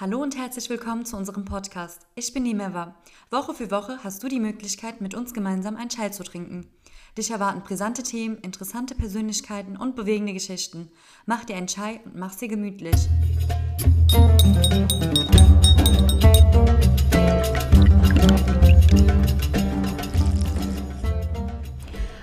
Hallo 0.00 0.20
und 0.20 0.36
herzlich 0.36 0.68
willkommen 0.70 1.04
zu 1.04 1.16
unserem 1.16 1.44
Podcast. 1.44 2.00
Ich 2.16 2.34
bin 2.34 2.42
Nimeva. 2.42 2.96
Woche 3.30 3.54
für 3.54 3.70
Woche 3.70 4.00
hast 4.02 4.24
du 4.24 4.28
die 4.28 4.40
Möglichkeit, 4.40 5.00
mit 5.00 5.14
uns 5.14 5.32
gemeinsam 5.32 5.76
einen 5.76 5.88
Chai 5.88 6.08
zu 6.08 6.24
trinken. 6.24 6.66
Dich 7.16 7.30
erwarten 7.30 7.60
brisante 7.60 8.02
Themen, 8.02 8.36
interessante 8.38 8.96
Persönlichkeiten 8.96 9.76
und 9.76 9.94
bewegende 9.94 10.32
Geschichten. 10.32 10.90
Mach 11.26 11.44
dir 11.44 11.54
einen 11.54 11.68
Chai 11.68 12.00
und 12.06 12.16
mach 12.16 12.32
sie 12.32 12.48
gemütlich. 12.48 12.96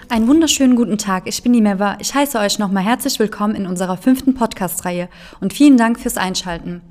Einen 0.09 0.27
wunderschönen 0.27 0.75
guten 0.75 0.97
Tag, 0.97 1.25
ich 1.25 1.41
bin 1.41 1.53
die 1.53 1.61
Meva. 1.61 1.95
Ich 2.01 2.13
heiße 2.13 2.38
euch 2.38 2.59
nochmal 2.59 2.83
herzlich 2.83 3.17
willkommen 3.17 3.55
in 3.55 3.65
unserer 3.65 3.95
fünften 3.95 4.33
Podcast-Reihe 4.33 5.07
und 5.39 5.53
vielen 5.53 5.77
Dank 5.77 6.01
fürs 6.01 6.17
Einschalten. 6.17 6.90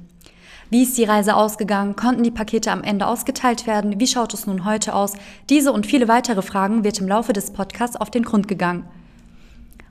Wie 0.72 0.84
ist 0.84 0.96
die 0.96 1.02
Reise 1.02 1.34
ausgegangen? 1.34 1.96
Konnten 1.96 2.22
die 2.22 2.30
Pakete 2.30 2.70
am 2.70 2.84
Ende 2.84 3.08
ausgeteilt 3.08 3.66
werden? 3.66 3.98
Wie 3.98 4.06
schaut 4.06 4.32
es 4.34 4.46
nun 4.46 4.64
heute 4.64 4.94
aus? 4.94 5.14
Diese 5.48 5.72
und 5.72 5.84
viele 5.84 6.06
weitere 6.06 6.42
Fragen 6.42 6.84
wird 6.84 7.00
im 7.00 7.08
Laufe 7.08 7.32
des 7.32 7.52
Podcasts 7.52 7.96
auf 7.96 8.08
den 8.08 8.22
Grund 8.22 8.46
gegangen. 8.46 8.84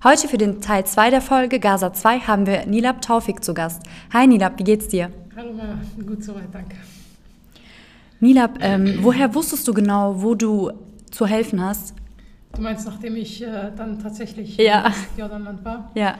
Heute 0.05 0.29
für 0.29 0.37
den 0.37 0.61
Teil 0.61 0.85
2 0.85 1.09
der 1.09 1.19
Folge 1.19 1.59
Gaza 1.59 1.91
2 1.91 2.19
haben 2.21 2.47
wir 2.47 2.65
Nilab 2.65 3.01
Taufik 3.01 3.43
zu 3.43 3.53
Gast. 3.53 3.83
Hi 4.13 4.25
Nilab, 4.25 4.57
wie 4.57 4.63
geht's 4.63 4.87
dir? 4.87 5.11
Hallo, 5.35 5.51
gut 6.07 6.23
soweit, 6.23 6.47
danke. 6.53 6.77
Nilab, 8.21 8.59
ähm, 8.61 8.99
woher 9.01 9.35
wusstest 9.35 9.67
du 9.67 9.73
genau, 9.73 10.21
wo 10.21 10.33
du 10.33 10.71
zu 11.11 11.27
helfen 11.27 11.61
hast? 11.61 11.93
Du 12.55 12.61
meinst, 12.61 12.85
nachdem 12.85 13.17
ich 13.17 13.43
äh, 13.43 13.73
dann 13.75 13.99
tatsächlich 13.99 14.55
ja. 14.55 14.87
in 14.87 14.93
Jordanland 15.17 15.65
war? 15.65 15.91
Ja. 15.95 16.15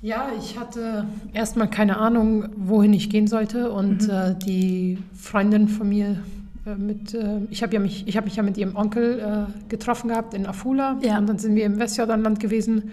Ja, 0.00 0.28
ich 0.38 0.58
hatte 0.58 1.06
erstmal 1.32 1.68
keine 1.68 1.96
Ahnung, 1.96 2.48
wohin 2.56 2.92
ich 2.92 3.10
gehen 3.10 3.26
sollte 3.26 3.70
und 3.70 4.04
mhm. 4.04 4.10
äh, 4.10 4.34
die 4.34 4.98
Freundin 5.16 5.66
von 5.68 5.88
mir 5.88 6.22
äh, 6.66 6.76
mit, 6.76 7.14
äh, 7.14 7.40
ich 7.50 7.64
habe 7.64 7.74
ja 7.74 7.80
mich, 7.80 8.06
ich 8.06 8.16
habe 8.16 8.26
mich 8.26 8.36
ja 8.36 8.44
mit 8.44 8.56
ihrem 8.56 8.76
Onkel 8.76 9.18
äh, 9.18 9.68
getroffen 9.68 10.08
gehabt 10.08 10.34
in 10.34 10.46
Afula 10.46 10.98
ja. 11.02 11.18
und 11.18 11.28
dann 11.28 11.38
sind 11.38 11.56
wir 11.56 11.64
im 11.64 11.80
Westjordanland 11.80 12.38
gewesen 12.38 12.92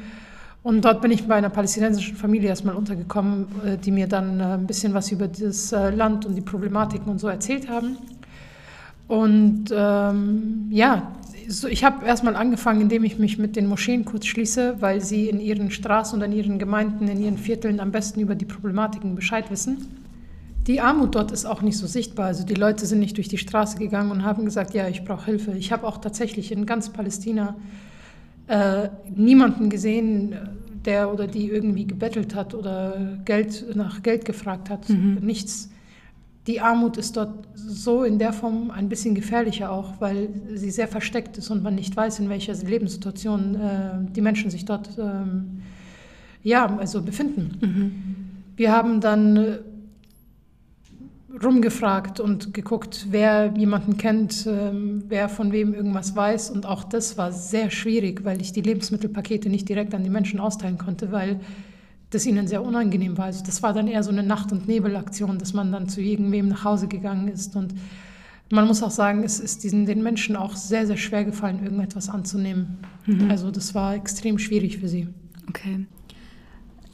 und 0.64 0.84
dort 0.84 1.04
bin 1.04 1.12
ich 1.12 1.28
bei 1.28 1.36
einer 1.36 1.50
palästinensischen 1.50 2.16
Familie 2.16 2.50
erstmal 2.50 2.76
untergekommen, 2.76 3.48
äh, 3.64 3.78
die 3.78 3.92
mir 3.92 4.08
dann 4.08 4.42
ein 4.42 4.66
bisschen 4.66 4.96
was 4.96 5.12
über 5.12 5.28
das 5.28 5.72
Land 5.72 6.26
und 6.26 6.34
die 6.34 6.42
Problematiken 6.42 7.12
und 7.12 7.20
so 7.20 7.28
erzählt 7.28 7.70
haben. 7.70 7.98
Und 9.08 9.66
ähm, 9.72 10.68
ja, 10.72 11.12
so, 11.50 11.68
ich 11.68 11.84
habe 11.84 12.06
erstmal 12.06 12.36
angefangen, 12.36 12.82
indem 12.82 13.04
ich 13.04 13.20
mich 13.20 13.38
mit 13.38 13.56
den 13.56 13.68
Moscheen 13.68 14.06
kurz 14.06 14.26
schließe, 14.26 14.78
weil 14.80 15.02
sie 15.02 15.30
in 15.30 15.40
ihren 15.40 15.72
Straßen 15.72 16.20
und 16.20 16.26
in 16.26 16.32
ihren 16.32 16.60
Gemeinden, 16.60 17.08
in 17.08 17.22
ihren 17.22 17.38
Vierteln 17.38 17.80
am 17.80 17.92
besten 17.92 18.20
über 18.20 18.36
die 18.36 18.46
Problematiken 18.46 19.16
Bescheid 19.16 19.50
wissen. 19.52 19.88
Die 20.68 20.82
Armut 20.82 21.14
dort 21.14 21.32
ist 21.32 21.46
auch 21.46 21.62
nicht 21.62 21.78
so 21.78 21.86
sichtbar. 21.86 22.28
Also 22.28 22.44
die 22.44 22.56
Leute 22.56 22.86
sind 22.86 23.00
nicht 23.00 23.18
durch 23.18 23.28
die 23.28 23.38
Straße 23.38 23.78
gegangen 23.78 24.12
und 24.12 24.24
haben 24.24 24.46
gesagt, 24.46 24.74
ja, 24.74 24.88
ich 24.88 25.04
brauche 25.04 25.26
Hilfe. 25.26 25.52
Ich 25.52 25.72
habe 25.72 25.86
auch 25.86 25.98
tatsächlich 25.98 26.52
in 26.52 26.66
ganz 26.66 26.90
Palästina 26.90 27.56
äh, 28.48 28.90
niemanden 29.16 29.70
gesehen, 29.70 30.36
der 30.86 31.12
oder 31.12 31.28
die 31.28 31.50
irgendwie 31.50 31.86
gebettelt 31.86 32.36
hat 32.36 32.54
oder 32.54 33.18
Geld 33.26 33.76
nach 33.76 34.02
Geld 34.04 34.26
gefragt 34.26 34.70
hat. 34.70 34.90
Mhm. 34.90 35.20
Nichts 35.22 35.70
die 36.48 36.62
Armut 36.62 36.98
ist 36.98 37.18
dort 37.18 37.48
so 37.56 38.04
in 38.04 38.20
der 38.20 38.32
Form 38.32 38.70
ein 38.70 38.88
bisschen 38.88 39.16
gefährlicher 39.16 39.72
auch, 39.72 40.00
weil 40.00 40.30
sie 40.54 40.70
sehr 40.70 40.88
versteckt 40.88 41.38
ist 41.38 41.50
und 41.50 41.64
man 41.64 41.76
nicht 41.76 41.96
weiß, 41.96 42.20
in 42.20 42.30
welcher 42.30 42.54
Lebenssituation 42.54 43.56
äh, 43.56 44.12
die 44.12 44.22
Menschen 44.22 44.52
sich 44.52 44.66
dort 44.66 44.90
ähm, 45.00 45.62
ja, 46.44 46.78
also 46.78 47.02
befinden. 47.02 47.58
Mhm. 47.60 47.92
Wir 48.56 48.72
haben 48.72 49.02
dann 49.02 49.38
äh, 49.38 49.58
rumgefragt 51.44 52.20
und 52.20 52.54
geguckt, 52.54 53.08
wer 53.10 53.52
jemanden 53.58 53.98
kennt, 53.98 54.46
ähm, 54.48 55.04
wer 55.08 55.28
von 55.28 55.52
wem 55.52 55.74
irgendwas 55.74 56.16
weiß. 56.16 56.52
Und 56.52 56.68
auch 56.68 56.84
das 56.84 57.18
war 57.18 57.32
sehr 57.32 57.72
schwierig, 57.72 58.24
weil 58.24 58.40
ich 58.40 58.54
die 58.54 58.62
Lebensmittelpakete 58.62 59.50
nicht 59.50 59.68
direkt 59.68 59.96
an 59.96 60.04
die 60.04 60.12
Menschen 60.12 60.40
austeilen 60.40 60.78
konnte, 60.78 61.12
weil 61.12 61.40
das 62.10 62.26
ihnen 62.26 62.48
sehr 62.48 62.64
unangenehm 62.64 63.18
war. 63.18 63.26
Also 63.26 63.44
das 63.44 63.64
war 63.64 63.74
dann 63.74 63.88
eher 63.88 64.04
so 64.04 64.12
eine 64.12 64.24
Nacht- 64.24 64.52
und 64.52 64.68
Nebelaktion, 64.68 65.38
dass 65.38 65.54
man 65.54 65.72
dann 65.72 65.90
zu 65.90 66.02
irgendwem 66.02 66.48
nach 66.48 66.64
Hause 66.64 66.88
gegangen 66.88 67.28
ist. 67.28 67.56
Und 67.56 67.74
man 68.52 68.68
muss 68.68 68.84
auch 68.84 68.92
sagen, 68.92 69.24
es 69.24 69.40
ist 69.40 69.64
diesen, 69.64 69.86
den 69.86 70.04
Menschen 70.04 70.36
auch 70.36 70.56
sehr, 70.56 70.86
sehr 70.86 70.98
schwer 70.98 71.26
gefallen, 71.26 71.64
irgendetwas 71.64 72.10
anzunehmen. 72.10 72.78
Mhm. 73.06 73.30
Also 73.30 73.52
das 73.52 73.74
war 73.74 73.96
extrem 73.96 74.38
schwierig 74.38 74.78
für 74.78 74.88
sie. 74.88 75.08
Okay. 75.50 75.86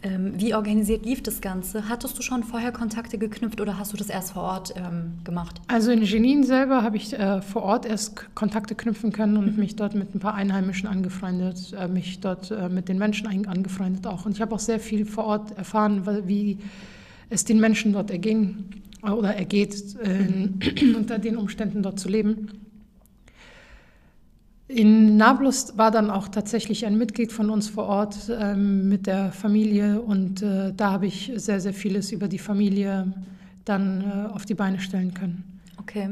Ähm, 0.04 0.34
wie 0.36 0.56
organisiert 0.56 1.06
lief 1.06 1.22
das 1.22 1.42
Ganze? 1.42 1.88
Hattest 1.88 2.18
du 2.18 2.24
schon 2.24 2.44
vorher 2.44 2.72
Kontakte 2.72 3.20
geknüpft 3.20 3.62
oder 3.62 3.78
hast 3.78 3.94
du 3.94 3.98
das 3.98 4.10
erst 4.10 4.32
vor 4.32 4.44
Ort 4.44 4.74
ähm, 4.76 5.20
gemacht? 5.24 5.62
Also 5.68 5.92
in 5.92 6.04
Genin 6.04 6.44
selber 6.44 6.82
habe 6.82 6.98
ich 6.98 7.14
äh, 7.14 7.42
vor 7.42 7.62
Ort 7.62 7.86
erst 7.86 8.34
Kontakte 8.34 8.74
knüpfen 8.74 9.12
können 9.12 9.38
und 9.38 9.54
mhm. 9.54 9.60
mich 9.60 9.76
dort 9.76 9.94
mit 9.94 10.16
ein 10.16 10.20
paar 10.20 10.34
Einheimischen 10.34 10.88
angefreundet, 10.88 11.74
äh, 11.78 11.88
mich 11.88 12.20
dort 12.20 12.50
äh, 12.50 12.68
mit 12.68 12.90
den 12.90 12.98
Menschen 12.98 13.28
angefreundet 13.48 14.08
auch. 14.08 14.26
Und 14.26 14.34
ich 14.34 14.42
habe 14.42 14.56
auch 14.56 14.60
sehr 14.60 14.80
viel 14.80 15.06
vor 15.06 15.26
Ort 15.26 15.56
erfahren, 15.56 16.02
wie 16.28 16.58
es 17.30 17.46
den 17.46 17.60
Menschen 17.60 17.94
dort 17.94 18.10
erging 18.10 18.66
äh, 19.04 19.12
oder 19.12 19.36
ergeht, 19.36 19.96
mhm. 20.04 20.60
unter 20.96 21.20
den 21.20 21.38
Umständen 21.38 21.84
dort 21.84 22.00
zu 22.00 22.10
leben. 22.10 22.71
In 24.74 25.18
Nablus 25.18 25.78
war 25.78 25.92
dann 25.92 26.10
auch 26.10 26.30
tatsächlich 26.30 26.86
ein 26.86 26.98
Mitglied 26.98 27.34
von 27.34 27.50
uns 27.50 27.68
vor 27.68 27.88
Ort 27.88 28.16
ähm, 28.30 28.88
mit 28.88 29.06
der 29.06 29.34
Familie 29.34 30.02
und 30.02 30.42
äh, 30.42 30.72
da 30.74 30.92
habe 30.92 31.08
ich 31.08 31.32
sehr, 31.36 31.60
sehr 31.60 31.74
vieles 31.74 32.12
über 32.14 32.30
die 32.30 32.40
Familie 32.40 33.12
dann 33.66 34.02
äh, 34.02 34.34
auf 34.34 34.46
die 34.46 34.54
Beine 34.54 34.80
stellen 34.80 35.14
können. 35.14 35.60
Okay. 35.78 36.12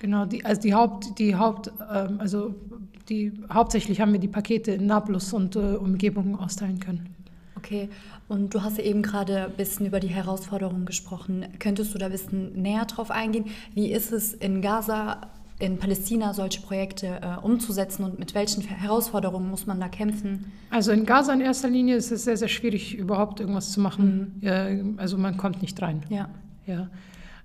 Genau, 0.00 0.26
die, 0.26 0.44
also 0.44 0.60
die 0.60 0.74
Haupt, 0.74 1.18
die 1.18 1.36
Haupt, 1.36 1.72
ähm, 1.90 2.16
also 2.18 2.54
die, 3.08 3.32
hauptsächlich 3.50 3.98
haben 4.00 4.12
wir 4.12 4.20
die 4.20 4.28
Pakete 4.28 4.72
in 4.72 4.86
Nablus 4.86 5.32
und 5.32 5.56
äh, 5.56 5.76
Umgebung 5.76 6.38
austeilen 6.38 6.80
können. 6.80 7.14
Okay, 7.56 7.88
und 8.28 8.52
du 8.52 8.62
hast 8.62 8.76
ja 8.76 8.84
eben 8.84 9.00
gerade 9.00 9.46
ein 9.46 9.52
bisschen 9.52 9.86
über 9.86 10.00
die 10.00 10.08
Herausforderungen 10.08 10.84
gesprochen. 10.84 11.46
Könntest 11.58 11.94
du 11.94 11.98
da 11.98 12.06
ein 12.06 12.12
bisschen 12.12 12.60
näher 12.60 12.84
drauf 12.84 13.10
eingehen? 13.10 13.46
Wie 13.72 13.90
ist 13.90 14.12
es 14.12 14.34
in 14.34 14.60
Gaza 14.60 15.22
in 15.58 15.78
Palästina 15.78 16.34
solche 16.34 16.60
Projekte 16.60 17.20
äh, 17.22 17.40
umzusetzen 17.40 18.04
und 18.04 18.18
mit 18.18 18.34
welchen 18.34 18.62
Herausforderungen 18.62 19.48
muss 19.48 19.66
man 19.66 19.80
da 19.80 19.88
kämpfen? 19.88 20.52
Also 20.70 20.92
in 20.92 21.06
Gaza 21.06 21.32
in 21.32 21.40
erster 21.40 21.68
Linie 21.68 21.96
ist 21.96 22.12
es 22.12 22.24
sehr, 22.24 22.36
sehr 22.36 22.48
schwierig, 22.48 22.96
überhaupt 22.96 23.40
irgendwas 23.40 23.72
zu 23.72 23.80
machen. 23.80 24.34
Mhm. 24.40 24.46
Äh, 24.46 24.84
also 24.98 25.16
man 25.16 25.36
kommt 25.36 25.62
nicht 25.62 25.80
rein. 25.80 26.02
Ja. 26.10 26.28
ja. 26.66 26.88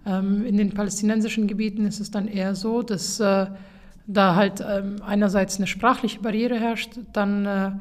Ähm, 0.05 0.45
in 0.45 0.57
den 0.57 0.73
palästinensischen 0.73 1.47
Gebieten 1.47 1.85
ist 1.85 1.99
es 1.99 2.11
dann 2.11 2.27
eher 2.27 2.55
so, 2.55 2.81
dass 2.81 3.19
äh, 3.19 3.47
da 4.07 4.35
halt 4.35 4.61
ähm, 4.67 4.97
einerseits 5.05 5.57
eine 5.57 5.67
sprachliche 5.67 6.19
Barriere 6.19 6.59
herrscht, 6.59 6.99
dann 7.13 7.45
äh, 7.45 7.71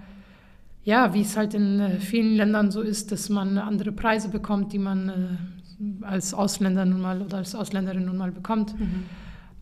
ja, 0.84 1.12
wie 1.12 1.22
es 1.22 1.36
halt 1.36 1.54
in 1.54 1.80
äh, 1.80 1.98
vielen 1.98 2.36
Ländern 2.36 2.70
so 2.70 2.82
ist, 2.82 3.10
dass 3.10 3.28
man 3.28 3.58
andere 3.58 3.90
Preise 3.90 4.28
bekommt, 4.28 4.72
die 4.72 4.78
man 4.78 5.08
äh, 5.08 6.04
als 6.04 6.34
Ausländer 6.34 6.84
nun 6.84 7.00
mal 7.00 7.20
oder 7.20 7.38
als 7.38 7.54
Ausländerin 7.54 8.04
nun 8.04 8.16
mal 8.16 8.30
bekommt. 8.30 8.78
Mhm. 8.78 9.04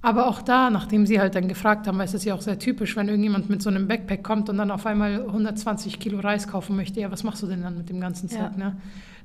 Aber 0.00 0.28
auch 0.28 0.42
da, 0.42 0.70
nachdem 0.70 1.06
sie 1.06 1.18
halt 1.18 1.34
dann 1.34 1.48
gefragt 1.48 1.88
haben, 1.88 1.98
weil 1.98 2.04
es 2.04 2.14
ist 2.14 2.24
ja 2.24 2.34
auch 2.34 2.40
sehr 2.40 2.58
typisch, 2.58 2.94
wenn 2.94 3.08
irgendjemand 3.08 3.50
mit 3.50 3.62
so 3.62 3.68
einem 3.68 3.88
Backpack 3.88 4.22
kommt 4.22 4.48
und 4.48 4.56
dann 4.58 4.70
auf 4.70 4.86
einmal 4.86 5.22
120 5.26 5.98
Kilo 5.98 6.20
Reis 6.20 6.46
kaufen 6.46 6.76
möchte, 6.76 7.00
ja, 7.00 7.10
was 7.10 7.24
machst 7.24 7.42
du 7.42 7.48
denn 7.48 7.62
dann 7.62 7.76
mit 7.76 7.88
dem 7.88 8.00
ganzen 8.00 8.28
Zeug? 8.28 8.52
Ja. 8.56 8.56
Ne? 8.56 8.76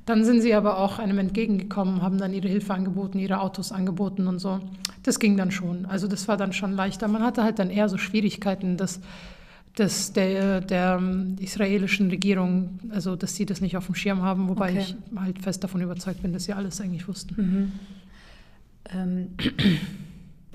Dann 0.04 0.24
sind 0.24 0.42
sie 0.42 0.52
aber 0.52 0.78
auch 0.78 0.98
einem 0.98 1.18
entgegengekommen, 1.18 2.02
haben 2.02 2.18
dann 2.18 2.32
ihre 2.32 2.48
Hilfe 2.48 2.74
angeboten, 2.74 3.18
ihre 3.18 3.40
Autos 3.40 3.72
angeboten 3.72 4.26
und 4.26 4.38
so. 4.40 4.60
Das 5.04 5.18
ging 5.18 5.36
dann 5.36 5.50
schon. 5.50 5.86
Also 5.86 6.08
das 6.08 6.26
war 6.28 6.36
dann 6.36 6.52
schon 6.52 6.72
leichter. 6.72 7.06
Man 7.08 7.22
hatte 7.22 7.44
halt 7.44 7.58
dann 7.58 7.70
eher 7.70 7.88
so 7.88 7.96
Schwierigkeiten, 7.96 8.76
dass, 8.76 9.00
dass 9.76 10.12
der, 10.12 10.60
der 10.60 11.00
israelischen 11.38 12.10
Regierung, 12.10 12.80
also 12.90 13.14
dass 13.14 13.36
sie 13.36 13.46
das 13.46 13.60
nicht 13.60 13.76
auf 13.76 13.86
dem 13.86 13.94
Schirm 13.94 14.22
haben, 14.22 14.48
wobei 14.48 14.72
okay. 14.72 14.80
ich 14.80 14.96
halt 15.16 15.38
fest 15.38 15.62
davon 15.62 15.80
überzeugt 15.80 16.20
bin, 16.20 16.32
dass 16.32 16.44
sie 16.44 16.52
alles 16.52 16.80
eigentlich 16.80 17.06
wussten. 17.06 17.34
Mhm. 17.36 17.72
Ähm. 18.92 19.28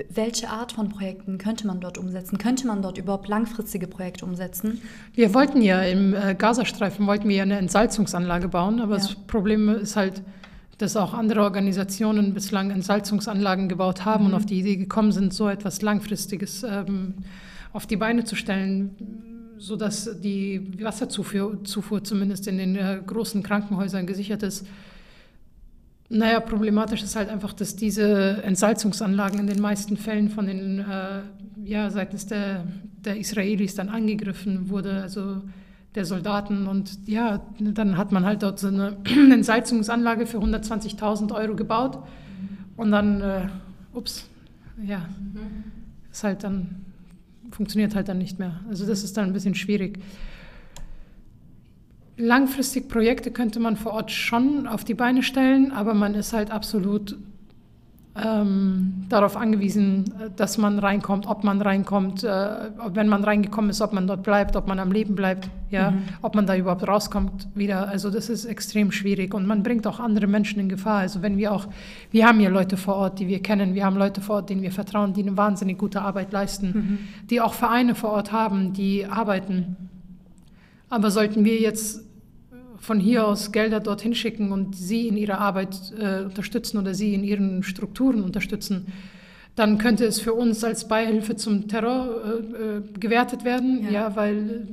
Welche 0.10 0.50
Art 0.50 0.72
von 0.72 0.90
Projekten 0.90 1.38
könnte 1.38 1.68
man 1.68 1.80
dort 1.80 1.98
umsetzen? 1.98 2.38
Könnte 2.38 2.68
man 2.68 2.82
dort 2.82 2.98
überhaupt 2.98 3.28
langfristige 3.28 3.88
Projekte 3.88 4.26
umsetzen? 4.26 4.82
Wir 5.14 5.34
wollten 5.34 5.62
ja 5.62 5.82
im 5.82 6.14
äh, 6.14 6.36
Gazastreifen 6.36 7.08
wollten 7.08 7.28
wir 7.28 7.38
ja 7.38 7.44
eine 7.44 7.58
Entsalzungsanlage 7.58 8.48
bauen, 8.48 8.80
aber 8.80 8.98
ja. 8.98 8.98
das 8.98 9.16
Problem 9.16 9.70
ist 9.70 9.96
halt, 9.96 10.22
dass 10.78 10.96
auch 10.96 11.14
andere 11.14 11.42
Organisationen 11.42 12.34
bislang 12.34 12.72
Entsalzungsanlagen 12.72 13.68
gebaut 13.68 14.06
haben 14.06 14.24
mhm. 14.24 14.30
und 14.30 14.36
auf 14.36 14.46
die 14.46 14.60
Idee 14.60 14.78
gekommen 14.78 15.12
sind, 15.12 15.34
so 15.34 15.50
etwas 15.50 15.82
Langfristiges 15.82 16.64
ähm, 16.64 17.16
auf 17.74 17.86
die 17.86 17.98
Beine 17.98 18.24
zu 18.24 18.36
stellen, 18.36 18.96
sodass 19.58 20.22
die 20.22 20.72
Wasserzufuhr 20.82 21.64
Zufuhr 21.66 22.04
zumindest 22.04 22.48
in 22.48 22.58
den 22.58 22.76
äh, 22.76 23.02
großen 23.06 23.44
Krankenhäusern 23.44 24.08
gesichert 24.08 24.42
ist. 24.44 24.66
Naja, 26.10 26.40
problematisch 26.40 27.04
ist 27.04 27.16
halt 27.16 27.30
einfach, 27.30 27.54
dass 27.54 27.76
diese 27.76 28.42
Entsalzungsanlagen 28.44 29.40
in 29.40 29.48
den 29.48 29.62
meisten 29.62 29.96
Fällen 29.96 30.30
von 30.30 30.48
den, 30.48 30.80
äh, 30.80 31.22
ja, 31.64 31.92
seitens 31.92 32.26
der, 32.26 32.66
der 33.06 33.18
Israelis 33.18 33.76
dann 33.76 33.90
angegriffen 33.90 34.70
wurde, 34.70 35.04
also 35.04 35.44
der 35.94 36.06
Soldaten. 36.06 36.66
Und 36.68 37.08
ja, 37.08 37.46
dann 37.60 37.96
hat 37.96 38.12
man 38.12 38.26
halt 38.26 38.42
dort 38.42 38.60
so 38.60 38.68
eine 38.68 38.98
Entsalzungsanlage 39.32 40.26
für 40.26 40.40
120.000 40.40 41.34
Euro 41.36 41.56
gebaut. 41.56 42.00
Und 42.76 42.92
dann, 42.92 43.22
äh, 43.22 43.48
ups, 43.94 44.28
ja, 44.84 45.08
ist 46.12 46.24
halt 46.24 46.44
dann, 46.44 46.86
funktioniert 47.52 47.94
halt 47.94 48.10
dann 48.10 48.18
nicht 48.18 48.40
mehr. 48.40 48.62
Also 48.68 48.88
das 48.88 49.04
ist 49.04 49.16
dann 49.16 49.28
ein 49.28 49.34
bisschen 49.34 49.54
schwierig. 49.54 50.00
Langfristig 52.22 52.90
Projekte 52.90 53.32
könnte 53.32 53.62
man 53.62 53.78
vor 53.78 53.94
Ort 53.94 54.12
schon 54.12 54.68
auf 54.68 54.84
die 54.84 54.94
Beine 54.94 55.24
stellen, 55.24 55.72
aber 55.72 55.94
man 55.94 56.16
ist 56.16 56.34
halt 56.34 56.52
absolut 56.52 57.18
ähm, 58.22 59.06
darauf 59.08 59.38
angewiesen, 59.38 60.14
dass 60.36 60.58
man 60.58 60.80
reinkommt, 60.80 61.28
ob 61.28 61.46
man 61.46 61.62
reinkommt, 61.62 62.26
äh, 62.26 62.72
wenn 62.94 63.08
man 63.08 63.24
reingekommen 63.24 63.70
ist, 63.70 63.82
ob 63.82 63.94
man 63.94 64.06
dort 64.08 64.24
bleibt, 64.24 64.58
ob 64.58 64.68
man 64.68 64.80
am 64.80 64.92
Leben 64.92 65.16
bleibt, 65.16 65.50
ja, 65.70 65.92
mhm. 65.92 66.04
ob 66.22 66.36
man 66.36 66.46
da 66.46 66.58
überhaupt 66.58 66.86
rauskommt 66.86 67.48
wieder. 67.56 67.88
Also 67.88 68.10
das 68.10 68.30
ist 68.30 68.44
extrem 68.44 68.92
schwierig 68.92 69.34
und 69.34 69.48
man 69.48 69.64
bringt 69.64 69.88
auch 69.88 70.02
andere 70.02 70.28
Menschen 70.28 70.60
in 70.60 70.68
Gefahr. 70.68 70.98
Also 71.00 71.22
wenn 71.22 71.38
wir 71.38 71.54
auch, 71.54 71.68
wir 72.12 72.28
haben 72.28 72.40
hier 72.40 72.50
Leute 72.50 72.76
vor 72.76 72.96
Ort, 72.96 73.20
die 73.20 73.28
wir 73.28 73.42
kennen, 73.42 73.76
wir 73.76 73.86
haben 73.86 73.96
Leute 73.96 74.20
vor 74.20 74.38
Ort, 74.38 74.50
denen 74.50 74.62
wir 74.62 74.72
vertrauen, 74.74 75.14
die 75.14 75.22
eine 75.22 75.38
wahnsinnig 75.38 75.78
gute 75.78 76.02
Arbeit 76.02 76.34
leisten, 76.34 76.68
mhm. 76.68 76.98
die 77.30 77.40
auch 77.40 77.54
Vereine 77.54 77.96
vor 77.96 78.10
Ort 78.10 78.34
haben, 78.34 78.74
die 78.74 79.06
arbeiten. 79.06 79.78
Aber 80.90 81.12
sollten 81.12 81.46
wir 81.46 81.60
jetzt 81.60 82.09
von 82.80 83.00
hier 83.00 83.26
aus 83.26 83.52
Gelder 83.52 83.80
dorthin 83.80 84.16
schicken 84.16 84.52
und 84.52 84.76
sie 84.76 85.08
in 85.08 85.18
ihrer 85.18 85.40
Arbeit 85.40 85.78
äh, 86.00 86.24
unterstützen 86.24 86.78
oder 86.78 86.94
sie 86.94 87.14
in 87.14 87.24
ihren 87.24 87.64
Strukturen 87.64 88.24
unterstützen, 88.24 88.88
dann 89.56 89.78
könnte 89.78 90.06
es 90.06 90.22
für 90.22 90.34
uns 90.34 90.64
als 90.64 90.88
Beihilfe 90.88 91.36
zum 91.36 91.68
Terror 91.68 92.08
äh, 92.26 92.78
äh 92.78 92.82
gewertet 93.00 93.44
werden, 93.44 93.84
ja, 93.84 93.92
ja 93.92 94.16
weil 94.16 94.68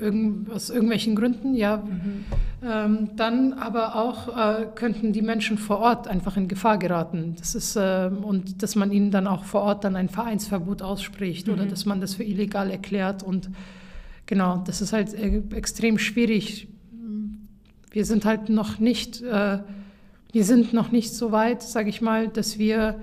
irgend, 0.00 0.50
aus 0.50 0.70
irgendwelchen 0.70 1.14
Gründen, 1.14 1.54
ja. 1.54 1.78
Mhm. 1.78 2.24
Ähm, 2.60 3.10
dann 3.14 3.52
aber 3.52 3.94
auch 3.94 4.36
äh, 4.36 4.66
könnten 4.74 5.12
die 5.12 5.22
Menschen 5.22 5.58
vor 5.58 5.78
Ort 5.78 6.08
einfach 6.08 6.36
in 6.36 6.48
Gefahr 6.48 6.78
geraten. 6.78 7.36
Das 7.38 7.54
ist, 7.54 7.76
äh, 7.76 8.10
und 8.22 8.62
dass 8.62 8.74
man 8.74 8.90
ihnen 8.90 9.12
dann 9.12 9.28
auch 9.28 9.44
vor 9.44 9.62
Ort 9.62 9.84
dann 9.84 9.94
ein 9.94 10.08
Vereinsverbot 10.08 10.82
ausspricht 10.82 11.46
mhm. 11.46 11.52
oder 11.52 11.66
dass 11.66 11.86
man 11.86 12.00
das 12.00 12.14
für 12.14 12.24
illegal 12.24 12.70
erklärt 12.70 13.22
und 13.22 13.50
genau, 14.26 14.62
das 14.66 14.80
ist 14.80 14.92
halt 14.92 15.14
äh, 15.14 15.42
extrem 15.54 15.98
schwierig 15.98 16.68
wir 17.98 18.04
sind 18.04 18.24
halt 18.24 18.48
noch 18.48 18.78
nicht, 18.78 19.22
äh, 19.22 19.58
wir 20.30 20.44
sind 20.44 20.72
noch 20.72 20.92
nicht 20.92 21.12
so 21.12 21.32
weit, 21.32 21.64
sage 21.64 21.88
ich 21.88 22.00
mal, 22.00 22.28
dass 22.28 22.56
wir 22.56 22.94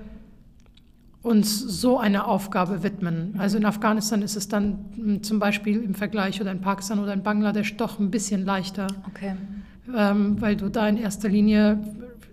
uns 1.20 1.58
so 1.58 1.98
einer 1.98 2.26
Aufgabe 2.26 2.82
widmen. 2.82 3.34
Also 3.36 3.58
in 3.58 3.66
Afghanistan 3.66 4.22
ist 4.22 4.36
es 4.36 4.48
dann 4.48 4.86
hm, 4.94 5.22
zum 5.22 5.38
Beispiel 5.38 5.82
im 5.82 5.94
Vergleich 5.94 6.40
oder 6.40 6.50
in 6.50 6.62
Pakistan 6.62 6.98
oder 6.98 7.12
in 7.12 7.22
Bangladesch 7.22 7.76
doch 7.76 7.98
ein 7.98 8.10
bisschen 8.10 8.46
leichter, 8.46 8.86
okay. 9.06 9.34
ähm, 9.94 10.40
weil 10.40 10.56
du 10.56 10.70
da 10.70 10.88
in 10.88 10.96
erster 10.96 11.28
Linie 11.28 11.78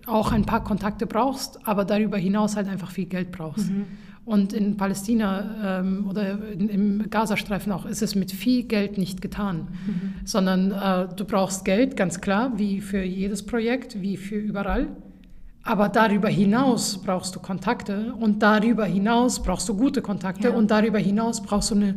auch 0.06 0.32
ein 0.32 0.46
paar 0.46 0.64
Kontakte 0.64 1.04
brauchst, 1.04 1.68
aber 1.68 1.84
darüber 1.84 2.16
hinaus 2.16 2.56
halt 2.56 2.68
einfach 2.68 2.90
viel 2.90 3.04
Geld 3.04 3.30
brauchst. 3.30 3.68
Mhm. 3.68 3.84
Und 4.24 4.54
in 4.54 4.78
Palästina 4.78 5.80
ähm, 5.80 6.06
oder 6.08 6.50
in, 6.52 6.68
im 6.68 7.10
Gazastreifen 7.10 7.70
auch 7.72 7.84
ist 7.84 8.00
es 8.00 8.14
mit 8.14 8.32
viel 8.32 8.62
Geld 8.62 8.96
nicht 8.96 9.20
getan, 9.20 9.68
mhm. 9.86 10.14
sondern 10.24 10.70
äh, 10.70 11.14
du 11.14 11.26
brauchst 11.26 11.64
Geld, 11.66 11.94
ganz 11.96 12.22
klar, 12.22 12.52
wie 12.56 12.80
für 12.80 13.02
jedes 13.02 13.44
Projekt, 13.44 14.00
wie 14.00 14.16
für 14.16 14.36
überall. 14.36 14.88
Aber 15.62 15.88
darüber 15.88 16.28
hinaus 16.28 17.02
brauchst 17.02 17.36
du 17.36 17.40
Kontakte 17.40 18.14
und 18.18 18.42
darüber 18.42 18.86
hinaus 18.86 19.42
brauchst 19.42 19.68
du 19.68 19.76
gute 19.76 20.00
Kontakte 20.00 20.48
ja. 20.48 20.54
und 20.54 20.70
darüber 20.70 20.98
hinaus 20.98 21.42
brauchst 21.42 21.70
du 21.70 21.74
eine, 21.74 21.96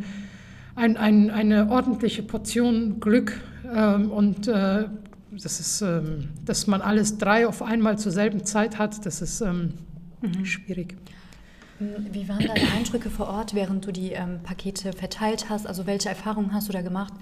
ein, 0.75 0.97
ein, 0.97 1.29
eine 1.29 1.69
ordentliche 1.69 2.23
Portion 2.23 2.99
Glück 2.99 3.39
ähm, 3.73 4.11
und 4.11 4.47
äh, 4.47 4.85
das 5.31 5.59
ist, 5.59 5.81
ähm, 5.81 6.29
dass 6.45 6.67
man 6.67 6.81
alles 6.81 7.17
drei 7.17 7.47
auf 7.47 7.61
einmal 7.61 7.97
zur 7.97 8.11
selben 8.11 8.45
Zeit 8.45 8.79
hat, 8.79 9.05
das 9.05 9.21
ist 9.21 9.41
ähm, 9.41 9.73
mhm. 10.21 10.45
schwierig. 10.45 10.95
Wie 11.79 12.27
waren 12.27 12.39
deine 12.39 12.71
Eindrücke 12.75 13.09
vor 13.09 13.27
Ort, 13.27 13.53
während 13.53 13.85
du 13.85 13.91
die 13.91 14.11
ähm, 14.11 14.39
Pakete 14.43 14.93
verteilt 14.93 15.49
hast? 15.49 15.67
Also 15.67 15.85
welche 15.85 16.09
Erfahrungen 16.09 16.53
hast 16.53 16.67
du 16.67 16.73
da 16.73 16.81
gemacht? 16.81 17.13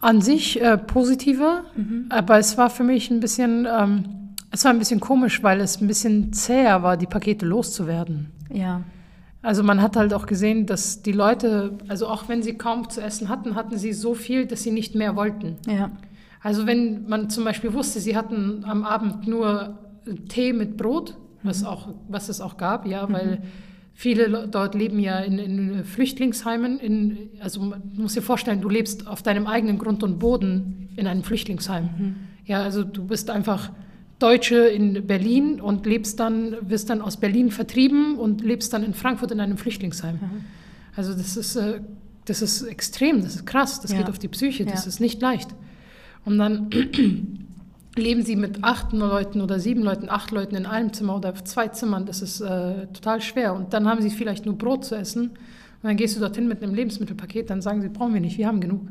An 0.00 0.20
sich 0.22 0.60
äh, 0.60 0.78
positive, 0.78 1.64
mhm. 1.74 2.06
aber 2.08 2.38
es 2.38 2.56
war 2.56 2.70
für 2.70 2.84
mich 2.84 3.10
ein 3.10 3.20
bisschen, 3.20 3.66
ähm, 3.66 4.34
es 4.50 4.64
war 4.64 4.72
ein 4.72 4.78
bisschen 4.78 5.00
komisch, 5.00 5.42
weil 5.42 5.60
es 5.60 5.80
ein 5.80 5.86
bisschen 5.86 6.32
zäher 6.32 6.82
war, 6.82 6.96
die 6.96 7.06
Pakete 7.06 7.44
loszuwerden. 7.44 8.30
Ja. 8.50 8.82
Also 9.42 9.62
man 9.62 9.82
hat 9.82 9.96
halt 9.96 10.14
auch 10.14 10.26
gesehen, 10.26 10.66
dass 10.66 11.02
die 11.02 11.12
Leute, 11.12 11.78
also 11.88 12.08
auch 12.08 12.28
wenn 12.28 12.42
sie 12.42 12.54
kaum 12.54 12.88
zu 12.88 13.00
essen 13.00 13.28
hatten, 13.28 13.54
hatten 13.54 13.78
sie 13.78 13.92
so 13.92 14.14
viel, 14.14 14.46
dass 14.46 14.62
sie 14.62 14.70
nicht 14.70 14.94
mehr 14.94 15.16
wollten. 15.16 15.56
Ja. 15.68 15.90
Also 16.42 16.66
wenn 16.66 17.08
man 17.08 17.28
zum 17.28 17.44
Beispiel 17.44 17.72
wusste, 17.72 18.00
sie 18.00 18.16
hatten 18.16 18.64
am 18.64 18.84
Abend 18.84 19.26
nur 19.26 19.78
Tee 20.28 20.52
mit 20.52 20.76
Brot, 20.76 21.16
was, 21.46 21.62
mhm. 21.62 21.66
auch, 21.66 21.88
was 22.08 22.28
es 22.28 22.40
auch 22.40 22.56
gab, 22.56 22.86
ja, 22.86 23.10
weil 23.10 23.36
mhm. 23.36 23.42
viele 23.94 24.48
dort 24.48 24.74
leben 24.74 24.98
ja 24.98 25.18
in, 25.20 25.38
in 25.38 25.84
Flüchtlingsheimen. 25.84 26.78
In, 26.78 27.30
also 27.40 27.60
du 27.70 28.02
musst 28.02 28.16
dir 28.16 28.22
vorstellen, 28.22 28.60
du 28.60 28.68
lebst 28.68 29.06
auf 29.06 29.22
deinem 29.22 29.46
eigenen 29.46 29.78
Grund 29.78 30.02
und 30.02 30.18
Boden 30.18 30.88
in 30.96 31.06
einem 31.06 31.22
Flüchtlingsheim. 31.22 31.84
Mhm. 31.84 32.16
Ja, 32.44 32.62
also 32.62 32.84
du 32.84 33.04
bist 33.04 33.30
einfach 33.30 33.70
Deutsche 34.18 34.56
in 34.56 35.06
Berlin 35.06 35.60
und 35.60 35.84
lebst 35.84 36.20
dann, 36.20 36.56
wirst 36.62 36.88
dann 36.88 37.02
aus 37.02 37.18
Berlin 37.18 37.50
vertrieben 37.50 38.16
und 38.16 38.42
lebst 38.42 38.72
dann 38.72 38.82
in 38.82 38.94
Frankfurt 38.94 39.30
in 39.30 39.40
einem 39.40 39.58
Flüchtlingsheim. 39.58 40.16
Mhm. 40.16 40.44
Also 40.94 41.12
das 41.12 41.36
ist, 41.36 41.56
äh, 41.56 41.80
das 42.24 42.42
ist 42.42 42.62
extrem, 42.62 43.22
das 43.22 43.36
ist 43.36 43.46
krass, 43.46 43.80
das 43.80 43.92
ja. 43.92 43.98
geht 43.98 44.08
auf 44.08 44.18
die 44.18 44.28
Psyche, 44.28 44.64
das 44.64 44.84
ja. 44.84 44.88
ist 44.88 45.00
nicht 45.00 45.20
leicht. 45.20 45.54
Und 46.24 46.38
dann 46.38 46.70
leben 47.96 48.22
sie 48.22 48.36
mit 48.36 48.62
acht 48.62 48.92
Leuten 48.92 49.40
oder 49.40 49.58
sieben 49.58 49.82
Leuten, 49.82 50.08
acht 50.08 50.30
Leuten 50.30 50.54
in 50.54 50.66
einem 50.66 50.92
Zimmer 50.92 51.16
oder 51.16 51.34
zwei 51.44 51.68
Zimmern. 51.68 52.06
Das 52.06 52.22
ist 52.22 52.40
äh, 52.40 52.86
total 52.88 53.20
schwer. 53.20 53.54
Und 53.54 53.72
dann 53.72 53.88
haben 53.88 54.02
sie 54.02 54.10
vielleicht 54.10 54.46
nur 54.46 54.56
Brot 54.56 54.84
zu 54.84 54.94
essen. 54.94 55.30
Und 55.30 55.38
dann 55.82 55.96
gehst 55.96 56.16
du 56.16 56.20
dorthin 56.20 56.48
mit 56.48 56.62
einem 56.62 56.74
Lebensmittelpaket, 56.74 57.50
dann 57.50 57.62
sagen 57.62 57.82
sie, 57.82 57.88
brauchen 57.88 58.14
wir 58.14 58.20
nicht, 58.20 58.38
wir 58.38 58.46
haben 58.46 58.60
genug. 58.60 58.82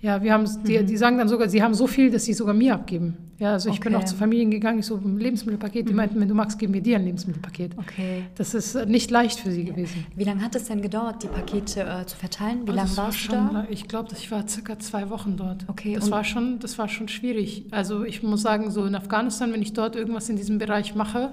Ja, 0.00 0.22
wir 0.22 0.32
haben, 0.32 0.48
die, 0.64 0.78
mhm. 0.78 0.86
die 0.86 0.96
sagen 0.96 1.18
dann 1.18 1.28
sogar, 1.28 1.48
sie 1.48 1.62
haben 1.62 1.74
so 1.74 1.88
viel, 1.88 2.10
dass 2.10 2.24
sie 2.24 2.32
sogar 2.32 2.54
mir 2.54 2.74
abgeben. 2.74 3.16
Ja, 3.38 3.52
also 3.52 3.68
ich 3.68 3.78
okay. 3.78 3.88
bin 3.88 3.96
auch 3.96 4.04
zu 4.04 4.14
Familien 4.14 4.50
gegangen, 4.50 4.78
ich 4.78 4.86
so 4.86 4.96
ein 4.96 5.18
Lebensmittelpaket, 5.18 5.88
die 5.88 5.92
mhm. 5.92 5.96
meinten, 5.96 6.20
wenn 6.20 6.28
du 6.28 6.34
magst, 6.34 6.58
geben 6.58 6.74
wir 6.74 6.80
dir 6.80 6.96
ein 6.96 7.04
Lebensmittelpaket. 7.04 7.76
Okay. 7.76 8.24
Das 8.36 8.54
ist 8.54 8.76
äh, 8.76 8.86
nicht 8.86 9.10
leicht 9.10 9.40
für 9.40 9.50
sie 9.50 9.62
ja. 9.62 9.72
gewesen. 9.72 10.06
Wie 10.14 10.24
lange 10.24 10.42
hat 10.42 10.54
es 10.54 10.64
denn 10.64 10.82
gedauert, 10.82 11.22
die 11.24 11.28
Pakete 11.28 11.82
äh, 11.82 12.06
zu 12.06 12.16
verteilen? 12.16 12.66
Wie 12.66 12.72
lange 12.72 12.96
warst 12.96 13.26
du 13.26 13.32
da? 13.32 13.66
Ich 13.70 13.88
glaube, 13.88 14.10
ich 14.12 14.30
war 14.30 14.46
circa 14.46 14.78
zwei 14.78 15.10
Wochen 15.10 15.36
dort. 15.36 15.64
Okay. 15.68 15.94
Das 15.94 16.10
war 16.10 16.22
schon, 16.22 16.60
das 16.60 16.78
war 16.78 16.88
schon 16.88 17.08
schwierig. 17.08 17.66
Also 17.72 18.04
ich 18.04 18.22
muss 18.22 18.42
sagen, 18.42 18.70
so 18.70 18.84
in 18.84 18.94
Afghanistan, 18.94 19.52
wenn 19.52 19.62
ich 19.62 19.72
dort 19.72 19.96
irgendwas 19.96 20.28
in 20.28 20.36
diesem 20.36 20.58
Bereich 20.58 20.94
mache, 20.94 21.32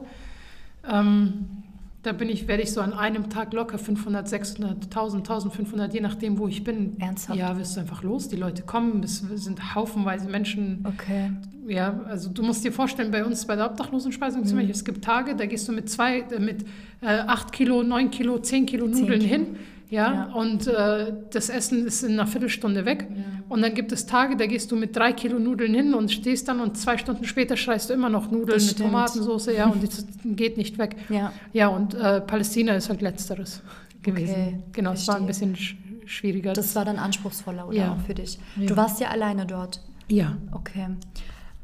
ähm, 0.91 1.63
da 2.06 2.12
bin 2.12 2.30
ich, 2.30 2.47
werde 2.47 2.62
ich 2.62 2.71
so 2.71 2.81
an 2.81 2.94
einem 2.94 3.30
Tag 3.30 3.52
locker 3.54 3.78
500, 3.78 4.28
600, 4.28 4.83
1000, 4.85 5.21
1500, 5.28 5.94
je 5.94 6.02
nachdem, 6.02 6.38
wo 6.38 6.47
ich 6.47 6.64
bin. 6.64 7.00
Ernsthaft? 7.00 7.40
Ja, 7.40 7.57
wirst 7.57 7.76
du 7.76 7.81
einfach 7.81 8.04
los. 8.04 8.30
Die 8.30 8.35
Leute 8.35 8.62
kommen, 8.62 9.02
es 9.04 9.19
sind 9.19 9.76
haufenweise 9.76 10.30
Menschen. 10.30 10.85
Okay. 10.85 11.31
Ja, 11.68 12.02
also 12.07 12.30
du 12.30 12.44
musst 12.44 12.64
dir 12.64 12.71
vorstellen, 12.71 13.09
bei 13.09 13.26
uns 13.26 13.45
bei 13.45 13.56
der 13.56 13.66
Obdachlosenspeisung 13.66 14.42
mhm. 14.42 14.45
zum 14.45 14.57
Beispiel, 14.57 14.76
es 14.76 14.85
gibt 14.85 15.04
Tage, 15.04 15.35
da 15.35 15.47
gehst 15.47 15.68
du 15.68 15.71
mit 15.71 15.90
zwei, 15.90 16.19
äh, 16.19 16.40
mit 16.40 16.64
äh, 17.02 17.07
8 17.07 17.52
Kilo, 17.52 17.81
9 17.81 18.12
Kilo, 18.12 18.38
10 18.38 18.68
Kilo 18.68 18.85
Nudeln 18.85 19.19
10 19.19 19.19
Kilo. 19.19 19.30
hin 19.30 19.56
ja, 19.90 20.14
ja. 20.14 20.33
und 20.33 20.68
äh, 20.68 21.14
das 21.31 21.50
Essen 21.50 21.85
ist 21.85 22.04
in 22.04 22.14
einer 22.14 22.28
Viertelstunde 22.28 22.85
weg. 22.85 23.07
Ja. 23.09 23.24
Und 23.47 23.61
dann 23.61 23.73
gibt 23.75 23.92
es 23.92 24.06
Tage, 24.06 24.35
da 24.37 24.47
gehst 24.47 24.71
du 24.71 24.75
mit 24.75 24.95
drei 24.95 25.14
Kilo 25.14 25.37
Nudeln 25.37 25.73
hin 25.73 25.94
und 25.94 26.11
stehst 26.11 26.47
dann 26.47 26.59
und 26.61 26.78
zwei 26.78 26.97
Stunden 26.97 27.25
später 27.25 27.56
schreist 27.56 27.90
du 27.90 27.94
immer 27.94 28.09
noch 28.09 28.31
Nudeln 28.31 28.64
mit 28.66 28.78
Tomatensauce, 28.78 29.47
ja, 29.47 29.68
und 29.68 29.83
das 29.83 30.06
geht 30.23 30.57
nicht 30.57 30.78
weg. 30.78 30.95
Ja, 31.09 31.31
ja 31.54 31.68
und 31.68 31.94
äh, 31.94 32.21
Palästina 32.21 32.73
ist 32.75 32.90
halt 32.90 33.02
letzteres 33.02 33.61
gewesen. 34.02 34.33
Okay, 34.33 34.59
genau, 34.71 34.94
es 34.94 35.07
war 35.07 35.18
ein 35.18 35.28
bisschen 35.28 35.56
sch 35.56 35.75
schwieriger. 36.06 36.54
Das 36.54 36.75
war 36.75 36.85
dann 36.85 36.97
anspruchsvoller, 36.97 37.68
oder 37.68 37.78
ja. 37.78 37.92
auch 37.94 38.06
für 38.06 38.14
dich? 38.14 38.37
Du 38.56 38.78
warst 38.78 39.02
ja 39.02 39.09
alleine 39.09 39.47
dort. 39.47 39.81
Ja. 40.07 40.37
Okay. 40.52 40.90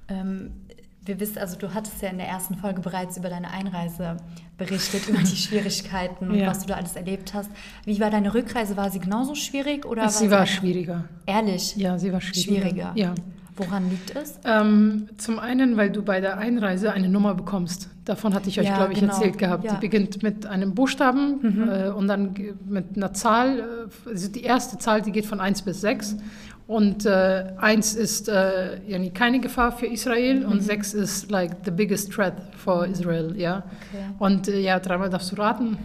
Ähm, 0.07 0.51
wir 1.03 1.19
wissen, 1.19 1.37
also 1.37 1.57
du 1.57 1.73
hattest 1.73 2.01
ja 2.01 2.09
in 2.09 2.17
der 2.17 2.27
ersten 2.27 2.55
Folge 2.55 2.81
bereits 2.81 3.17
über 3.17 3.29
deine 3.29 3.51
Einreise 3.51 4.17
berichtet, 4.65 5.09
über 5.09 5.19
die 5.19 5.35
Schwierigkeiten 5.35 6.29
und 6.29 6.35
ja. 6.35 6.47
was 6.47 6.59
du 6.59 6.67
da 6.67 6.75
alles 6.75 6.95
erlebt 6.95 7.33
hast. 7.33 7.49
Wie 7.85 7.99
war 7.99 8.09
deine 8.09 8.33
Rückreise? 8.33 8.77
War 8.77 8.91
sie 8.91 8.99
genauso 8.99 9.35
schwierig 9.35 9.85
oder? 9.85 10.07
Sie 10.09 10.29
war, 10.29 10.39
war 10.39 10.45
schwieriger. 10.45 11.05
Ehrlich? 11.25 11.75
Ja, 11.75 11.97
sie 11.97 12.13
war 12.13 12.21
schwieriger. 12.21 12.61
Schwieriger. 12.61 12.91
Ja. 12.95 13.15
Woran 13.57 13.89
liegt 13.89 14.15
es? 14.15 14.39
Ähm, 14.45 15.09
zum 15.17 15.37
einen, 15.37 15.75
weil 15.77 15.91
du 15.91 16.03
bei 16.03 16.21
der 16.21 16.37
Einreise 16.37 16.93
eine 16.93 17.09
Nummer 17.09 17.35
bekommst. 17.35 17.89
Davon 18.05 18.33
hatte 18.33 18.49
ich 18.49 18.59
euch, 18.59 18.65
ja, 18.65 18.77
glaube 18.77 18.93
ich, 18.93 18.99
genau. 18.99 19.13
erzählt 19.13 19.37
gehabt. 19.37 19.65
Ja. 19.65 19.73
Die 19.73 19.79
beginnt 19.79 20.23
mit 20.23 20.45
einem 20.45 20.73
Buchstaben 20.73 21.39
mhm. 21.41 21.69
äh, 21.69 21.89
und 21.89 22.07
dann 22.07 22.33
mit 22.67 22.95
einer 22.95 23.13
Zahl. 23.13 23.59
Äh, 23.59 24.09
also 24.09 24.29
die 24.29 24.43
erste 24.43 24.77
Zahl, 24.77 25.01
die 25.01 25.11
geht 25.11 25.25
von 25.25 25.39
1 25.39 25.63
bis 25.63 25.81
6. 25.81 26.17
Und 26.71 27.05
äh, 27.05 27.51
eins 27.57 27.95
ist 27.95 28.29
äh, 28.29 28.79
yani 28.87 29.09
keine 29.09 29.41
Gefahr 29.41 29.73
für 29.73 29.87
Israel 29.87 30.45
und 30.45 30.63
sechs 30.63 30.93
ist 30.93 31.29
like 31.29 31.51
the 31.65 31.71
biggest 31.71 32.13
threat 32.13 32.33
for 32.55 32.87
Israel, 32.87 33.33
ja. 33.35 33.57
Okay. 33.57 34.05
Und 34.19 34.47
äh, 34.47 34.57
ja, 34.57 34.79
dreimal 34.79 35.09
darfst 35.09 35.33
du 35.33 35.35
raten. 35.35 35.77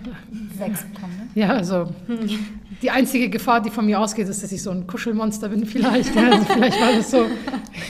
Sechs 0.57 0.85
bekommen, 0.85 1.29
Ja, 1.35 1.49
also 1.49 1.89
die 2.83 2.89
einzige 2.89 3.29
Gefahr, 3.29 3.61
die 3.61 3.71
von 3.71 3.85
mir 3.85 3.99
ausgeht, 3.99 4.29
ist, 4.29 4.45
dass 4.45 4.53
ich 4.53 4.63
so 4.63 4.71
ein 4.71 4.87
Kuschelmonster 4.87 5.49
bin 5.49 5.67
vielleicht. 5.67 6.15
Ja, 6.15 6.31
also 6.31 6.45
vielleicht 6.45 6.81
war 6.81 6.93
das 6.93 7.11
so 7.11 7.27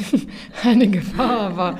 eine 0.65 0.89
Gefahr, 0.89 1.41
aber 1.41 1.79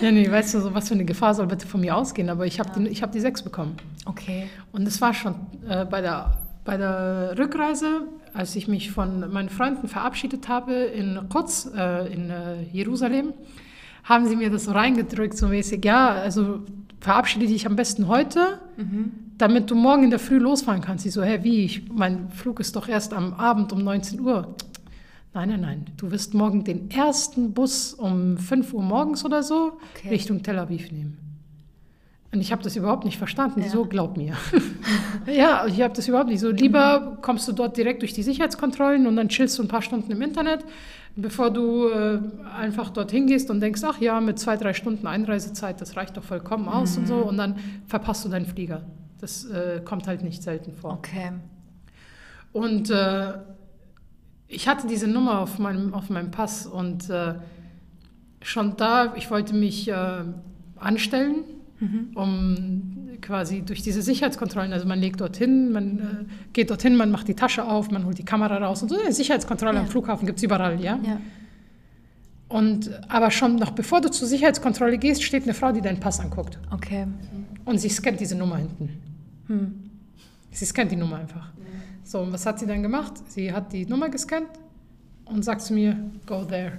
ja, 0.00 0.10
nee, 0.10 0.28
weißt 0.28 0.54
du, 0.54 0.60
so 0.62 0.74
was 0.74 0.88
für 0.88 0.94
eine 0.94 1.04
Gefahr 1.04 1.32
soll 1.32 1.46
bitte 1.46 1.68
von 1.68 1.80
mir 1.80 1.94
ausgehen? 1.94 2.28
Aber 2.28 2.44
ich 2.44 2.58
habe 2.58 2.72
die, 2.76 2.88
ich 2.88 3.04
hab 3.04 3.12
die 3.12 3.20
sechs 3.20 3.40
bekommen. 3.40 3.76
Okay. 4.04 4.48
Und 4.72 4.88
es 4.88 5.00
war 5.00 5.14
schon 5.14 5.36
äh, 5.68 5.84
bei, 5.84 6.00
der, 6.00 6.38
bei 6.64 6.76
der 6.76 7.36
Rückreise, 7.38 8.02
als 8.36 8.54
ich 8.56 8.68
mich 8.68 8.90
von 8.90 9.32
meinen 9.32 9.48
Freunden 9.48 9.88
verabschiedet 9.88 10.48
habe 10.48 10.74
in 10.74 11.18
Quds, 11.28 11.72
äh, 11.76 12.12
in 12.12 12.30
äh, 12.30 12.62
Jerusalem, 12.72 13.32
haben 14.04 14.26
sie 14.28 14.36
mir 14.36 14.50
das 14.50 14.64
so 14.64 14.72
reingedrückt, 14.72 15.36
so 15.36 15.48
mäßig, 15.48 15.84
ja, 15.84 16.10
also 16.10 16.60
verabschiede 17.00 17.46
dich 17.46 17.66
am 17.66 17.76
besten 17.76 18.06
heute, 18.08 18.60
damit 19.36 19.70
du 19.70 19.74
morgen 19.74 20.04
in 20.04 20.10
der 20.10 20.18
Früh 20.18 20.38
losfahren 20.38 20.80
kannst. 20.80 21.06
Ich 21.06 21.12
so, 21.12 21.22
hä, 21.22 21.40
wie? 21.42 21.64
Ich, 21.64 21.90
mein 21.90 22.30
Flug 22.30 22.60
ist 22.60 22.76
doch 22.76 22.88
erst 22.88 23.12
am 23.12 23.34
Abend 23.34 23.72
um 23.72 23.82
19 23.82 24.20
Uhr. 24.20 24.54
Nein, 25.34 25.50
nein, 25.50 25.60
nein. 25.60 25.86
Du 25.96 26.10
wirst 26.10 26.34
morgen 26.34 26.64
den 26.64 26.90
ersten 26.90 27.52
Bus 27.52 27.94
um 27.94 28.38
5 28.38 28.72
Uhr 28.72 28.82
morgens 28.82 29.24
oder 29.24 29.42
so 29.42 29.78
Okay. 29.96 30.08
Richtung 30.08 30.42
Tel 30.42 30.58
Aviv 30.58 30.90
nehmen. 30.92 31.18
Und 32.36 32.42
ich 32.42 32.52
habe 32.52 32.62
das 32.62 32.76
überhaupt 32.76 33.06
nicht 33.06 33.16
verstanden. 33.16 33.62
Ja. 33.62 33.70
So, 33.70 33.86
glaub 33.86 34.18
mir. 34.18 34.34
ja, 35.26 35.64
ich 35.66 35.80
habe 35.80 35.94
das 35.94 36.06
überhaupt 36.06 36.28
nicht. 36.28 36.40
So, 36.40 36.50
lieber 36.50 37.16
kommst 37.22 37.48
du 37.48 37.52
dort 37.52 37.78
direkt 37.78 38.02
durch 38.02 38.12
die 38.12 38.22
Sicherheitskontrollen 38.22 39.06
und 39.06 39.16
dann 39.16 39.30
chillst 39.30 39.58
du 39.58 39.62
ein 39.62 39.68
paar 39.68 39.80
Stunden 39.80 40.12
im 40.12 40.20
Internet, 40.20 40.62
bevor 41.16 41.50
du 41.50 41.88
äh, 41.88 42.20
einfach 42.54 42.90
dorthin 42.90 43.26
gehst 43.26 43.48
und 43.48 43.60
denkst, 43.60 43.80
ach 43.86 44.02
ja, 44.02 44.20
mit 44.20 44.38
zwei, 44.38 44.58
drei 44.58 44.74
Stunden 44.74 45.06
Einreisezeit, 45.06 45.80
das 45.80 45.96
reicht 45.96 46.18
doch 46.18 46.24
vollkommen 46.24 46.68
aus 46.68 46.98
und 46.98 47.08
so. 47.08 47.16
Und 47.16 47.38
dann 47.38 47.56
verpasst 47.86 48.26
du 48.26 48.28
deinen 48.28 48.44
Flieger. 48.44 48.82
Das 49.18 49.46
äh, 49.46 49.80
kommt 49.82 50.06
halt 50.06 50.22
nicht 50.22 50.42
selten 50.42 50.74
vor. 50.74 50.92
Okay. 50.92 51.32
Und 52.52 52.90
äh, 52.90 53.32
ich 54.46 54.68
hatte 54.68 54.86
diese 54.86 55.08
Nummer 55.08 55.40
auf 55.40 55.58
meinem, 55.58 55.94
auf 55.94 56.10
meinem 56.10 56.30
Pass 56.30 56.66
und 56.66 57.08
äh, 57.08 57.36
schon 58.42 58.76
da, 58.76 59.14
ich 59.16 59.30
wollte 59.30 59.54
mich 59.54 59.88
äh, 59.88 60.24
anstellen, 61.80 62.10
um 62.14 63.18
quasi 63.20 63.62
durch 63.62 63.82
diese 63.82 64.02
Sicherheitskontrollen, 64.02 64.72
also 64.72 64.86
man 64.86 64.98
legt 65.00 65.20
dorthin, 65.20 65.72
man 65.72 65.98
äh, 65.98 66.02
geht 66.52 66.70
dorthin, 66.70 66.96
man 66.96 67.10
macht 67.10 67.28
die 67.28 67.34
Tasche 67.34 67.64
auf, 67.64 67.90
man 67.90 68.04
holt 68.04 68.18
die 68.18 68.24
Kamera 68.24 68.58
raus 68.58 68.82
und 68.82 68.88
so. 68.88 68.98
Eine 69.00 69.12
Sicherheitskontrolle 69.12 69.74
Ja. 69.76 69.80
am 69.80 69.86
Flughafen 69.88 70.26
gibt 70.26 70.38
es 70.38 70.42
überall, 70.44 70.80
ja? 70.80 70.98
Ja. 71.02 71.20
Und, 72.48 72.90
aber 73.08 73.30
schon 73.30 73.56
noch 73.56 73.72
bevor 73.72 74.00
du 74.00 74.10
zur 74.10 74.28
Sicherheitskontrolle 74.28 74.98
gehst, 74.98 75.22
steht 75.24 75.42
eine 75.44 75.54
Frau, 75.54 75.72
die 75.72 75.80
deinen 75.80 75.98
Pass 75.98 76.20
anguckt. 76.20 76.58
Okay. 76.72 77.06
Und 77.64 77.78
sie 77.78 77.88
scannt 77.88 78.20
diese 78.20 78.36
Nummer 78.36 78.58
hinten. 78.58 78.88
Hm. 79.48 79.74
Sie 80.52 80.64
scannt 80.64 80.92
die 80.92 80.96
Nummer 80.96 81.16
einfach. 81.16 81.50
So, 82.04 82.20
und 82.20 82.32
was 82.32 82.46
hat 82.46 82.60
sie 82.60 82.66
dann 82.66 82.82
gemacht? 82.82 83.14
Sie 83.28 83.52
hat 83.52 83.72
die 83.72 83.84
Nummer 83.84 84.08
gescannt 84.08 84.46
und 85.24 85.44
sagt 85.44 85.62
zu 85.62 85.74
mir, 85.74 85.96
go 86.24 86.44
there. 86.44 86.78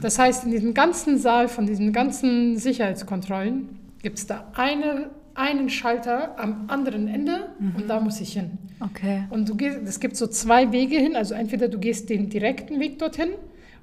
Das 0.00 0.18
heißt, 0.18 0.44
in 0.44 0.50
diesem 0.50 0.74
ganzen 0.74 1.18
Saal 1.18 1.48
von 1.48 1.66
diesen 1.66 1.92
ganzen 1.92 2.56
Sicherheitskontrollen 2.56 3.68
gibt 4.02 4.18
es 4.18 4.26
da 4.26 4.50
eine, 4.54 5.10
einen 5.34 5.68
Schalter 5.68 6.38
am 6.38 6.64
anderen 6.68 7.08
Ende 7.08 7.50
und 7.76 7.88
da 7.88 8.00
muss 8.00 8.20
ich 8.20 8.32
hin. 8.32 8.58
Okay. 8.80 9.24
Und 9.30 9.48
du 9.48 9.54
gehst, 9.54 9.78
es 9.84 10.00
gibt 10.00 10.16
so 10.16 10.26
zwei 10.26 10.72
Wege 10.72 10.96
hin, 10.96 11.14
also 11.14 11.34
entweder 11.34 11.68
du 11.68 11.78
gehst 11.78 12.10
den 12.10 12.28
direkten 12.28 12.80
Weg 12.80 12.98
dorthin 12.98 13.30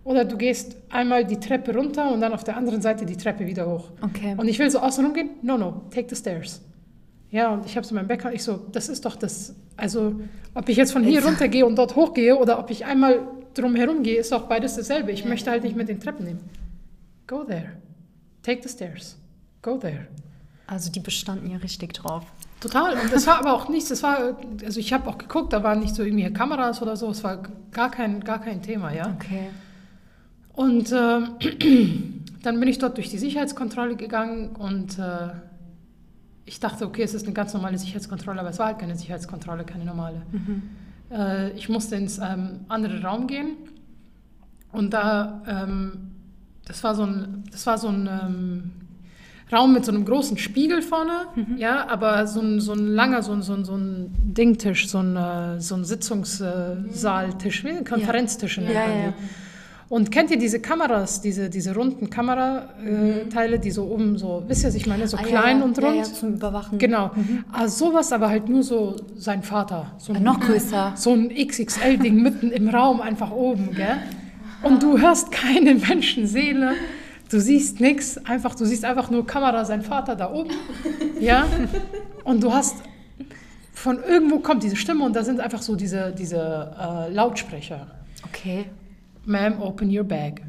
oder 0.04 0.26
du 0.26 0.38
gehst 0.38 0.76
einmal 0.90 1.26
die 1.26 1.38
Treppe 1.38 1.74
runter 1.74 2.12
und 2.12 2.22
dann 2.22 2.34
auf 2.34 2.44
der 2.44 2.58
anderen 2.58 2.82
Seite 2.82 3.06
die 3.06 3.16
Treppe 3.16 3.46
wieder 3.46 3.70
hoch. 3.70 3.92
Okay. 4.02 4.36
Und 4.38 4.48
ich 4.48 4.60
will 4.60 4.70
so 4.70 4.80
außen 4.80 5.06
rumgehen, 5.06 5.30
no, 5.42 5.58
no, 5.58 5.84
take 5.92 6.08
the 6.10 6.16
stairs. 6.16 6.62
Ja, 7.32 7.54
und 7.54 7.66
ich 7.66 7.78
habe 7.78 7.86
so 7.86 7.94
meinen 7.94 8.08
Bäcker, 8.08 8.34
ich 8.34 8.44
so, 8.44 8.60
das 8.72 8.90
ist 8.90 9.06
doch 9.06 9.16
das, 9.16 9.56
also 9.78 10.16
ob 10.56 10.68
ich 10.68 10.78
jetzt 10.78 10.92
von 10.92 11.04
hier 11.04 11.24
runtergehe 11.24 11.66
und 11.66 11.78
dort 11.78 11.96
hochgehe 11.96 12.36
oder 12.36 12.58
ob 12.60 12.72
ich 12.72 12.86
einmal 12.86 13.20
drum 13.54 13.76
herum 13.76 14.04
gehe, 14.04 14.20
ist 14.20 14.32
doch 14.32 14.48
beides 14.48 14.76
dasselbe. 14.76 15.12
Ich 15.12 15.26
möchte 15.26 15.52
halt 15.52 15.64
nicht 15.64 15.76
mit 15.76 15.90
den 15.90 16.00
Treppen 16.00 16.26
nehmen. 16.26 16.50
Go 17.28 17.44
there. 17.44 17.72
Take 18.44 18.62
the 18.64 18.70
stairs. 18.70 19.18
Go 19.62 19.78
there. 19.78 20.08
Also 20.68 20.92
die 20.92 21.00
bestanden 21.00 21.50
hier 21.50 21.64
richtig 21.64 21.94
drauf. 21.94 22.26
Total. 22.60 22.94
Und 22.94 23.12
das 23.12 23.26
war 23.26 23.40
aber 23.40 23.54
auch 23.54 23.70
nichts, 23.70 23.90
das 23.90 24.04
war, 24.04 24.38
also 24.64 24.80
ich 24.80 24.94
habe 24.94 25.10
auch 25.10 25.18
geguckt, 25.18 25.54
da 25.54 25.64
waren 25.64 25.80
nicht 25.80 25.96
so 25.96 26.04
irgendwie 26.04 26.32
Kameras 26.32 26.82
oder 26.82 26.96
so, 26.96 27.10
es 27.10 27.24
war 27.24 27.42
gar 27.72 27.90
kein, 27.90 28.20
gar 28.22 28.40
kein 28.40 28.62
Thema, 28.62 28.94
ja. 28.94 29.16
Okay. 29.16 29.50
Und 30.54 30.92
äh, 30.92 31.22
dann 32.44 32.60
bin 32.60 32.68
ich 32.68 32.78
dort 32.80 32.98
durch 32.98 33.10
die 33.10 33.18
Sicherheitskontrolle 33.18 33.96
gegangen 33.96 34.56
und 34.58 35.00
äh, 35.00 35.30
ich 36.46 36.60
dachte, 36.60 36.86
okay, 36.86 37.04
es 37.04 37.14
ist 37.14 37.26
eine 37.26 37.34
ganz 37.34 37.54
normale 37.54 37.78
Sicherheitskontrolle, 37.78 38.40
aber 38.40 38.50
es 38.50 38.60
war 38.60 38.68
halt 38.68 38.80
keine 38.80 38.96
Sicherheitskontrolle, 38.96 39.64
keine 39.64 39.86
normale. 39.86 40.22
Äh, 41.12 41.52
ich 41.52 41.70
musste 41.70 41.96
ins 41.96 42.20
ähm, 42.20 42.62
andere 42.68 43.02
Raum 43.02 43.28
gehen 43.28 43.58
und 44.72 44.94
da, 44.94 45.42
ähm, 45.48 46.12
das 46.66 46.84
war 46.84 46.96
so 46.96 47.04
ein, 47.04 47.44
das 47.52 47.66
war 47.66 47.78
so 47.78 47.88
ein 47.88 48.08
ähm, 48.08 48.72
Raum 49.52 49.74
mit 49.74 49.84
so 49.84 49.92
einem 49.92 50.06
großen 50.06 50.38
Spiegel 50.38 50.84
vorne, 50.84 51.26
ja, 51.58 51.88
aber 51.88 52.28
so 52.28 52.40
ein, 52.40 52.60
so 52.62 52.74
ein 52.74 52.86
langer, 52.88 53.24
so 53.24 53.32
ein, 53.32 53.42
so 53.42 53.54
ein, 53.54 53.66
so 53.66 53.76
ein 53.76 54.14
Dingtisch, 54.24 54.88
so 54.88 55.00
ein, 55.00 55.16
äh, 55.16 55.60
so 55.60 55.74
ein 55.74 55.86
Sitzungssaaltisch, 55.86 57.64
wie 57.64 57.84
Konferenztisch. 57.84 58.58
Ja, 58.60 58.64
ja, 58.72 59.06
ja. 59.06 59.14
Und 59.90 60.12
kennt 60.12 60.30
ihr 60.30 60.38
diese 60.38 60.60
Kameras, 60.60 61.20
diese, 61.20 61.50
diese 61.50 61.74
runden 61.74 62.12
Kamerateile, 62.12 63.58
die 63.58 63.72
so 63.72 63.86
oben 63.86 64.18
so, 64.20 64.44
wisst 64.48 64.64
ihr, 64.64 64.68
was 64.68 64.76
ich 64.76 64.86
meine, 64.86 65.08
so 65.08 65.18
Ah, 65.18 65.24
klein 65.24 65.58
ja, 65.58 65.60
ja. 65.60 65.64
und 65.66 65.78
Ja, 65.80 65.88
rund? 65.88 65.98
ja, 65.98 66.04
zum 66.04 66.34
Überwachen. 66.36 66.78
Genau. 66.78 67.10
Also 67.52 67.86
sowas, 67.88 68.12
aber 68.12 68.30
halt 68.30 68.48
nur 68.50 68.62
so 68.62 68.96
sein 69.16 69.42
Vater. 69.42 69.92
So 69.98 70.14
Ah, 70.14 70.18
ein, 70.18 70.24
Noch 70.24 70.40
größer. 70.40 70.94
so 70.96 71.12
ein 71.14 71.30
XXL-Ding 71.30 72.16
mitten 72.22 72.52
im 72.52 72.70
Raum, 72.70 73.02
einfach 73.02 73.32
oben, 73.32 73.72
gell? 73.76 73.98
Und 74.62 74.84
du 74.84 75.00
hörst 75.00 75.32
keine 75.32 75.74
Menschenseele, 75.74 76.74
du 77.32 77.40
siehst 77.40 77.80
nichts, 77.80 78.24
einfach, 78.26 78.54
du 78.54 78.66
siehst 78.66 78.86
einfach 78.86 79.10
nur 79.10 79.26
Kamera, 79.26 79.66
sein 79.66 79.82
Vater 79.82 80.16
da 80.16 80.32
oben, 80.32 80.52
ja? 81.20 81.46
Und 82.26 82.44
du 82.44 82.54
hast, 82.54 82.76
von 83.74 83.98
irgendwo 84.04 84.38
kommt 84.40 84.62
diese 84.62 84.76
Stimme 84.76 85.04
und 85.06 85.16
da 85.16 85.24
sind 85.24 85.40
einfach 85.40 85.62
so 85.64 85.76
diese, 85.76 86.14
diese 86.16 86.36
äh, 86.80 87.12
Lautsprecher. 87.12 87.88
Okay. 88.28 88.66
Ma'am, 89.26 89.62
open 89.62 89.96
your 89.96 90.04
bag. 90.04 90.42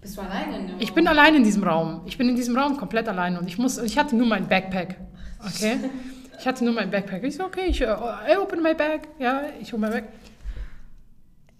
Bist 0.00 0.16
du 0.16 0.22
alleine 0.22 0.58
in 0.58 0.66
dem 0.68 0.76
Ich 0.80 0.88
Raum? 0.90 0.94
bin 0.94 1.08
allein 1.08 1.34
in 1.34 1.44
diesem 1.44 1.62
Raum. 1.64 2.00
Ich 2.06 2.16
bin 2.16 2.28
in 2.28 2.36
diesem 2.36 2.56
Raum 2.56 2.76
komplett 2.76 3.08
allein 3.08 3.36
und 3.36 3.46
ich 3.48 3.58
muss, 3.58 3.78
ich 3.78 3.98
hatte 3.98 4.16
nur 4.16 4.26
mein 4.26 4.48
Backpack. 4.48 4.96
Okay? 5.46 5.76
Ich 6.38 6.46
hatte 6.46 6.64
nur 6.64 6.72
mein 6.72 6.90
Backpack. 6.90 7.22
Ich 7.24 7.36
so, 7.36 7.44
okay, 7.44 7.66
ich 7.68 7.82
uh, 7.82 7.86
I 7.86 8.36
open 8.40 8.62
my 8.62 8.74
bag. 8.74 9.00
Ja, 9.18 9.42
ich 9.60 9.72
hole 9.72 9.80
mein 9.80 9.90
Bag. 9.92 10.04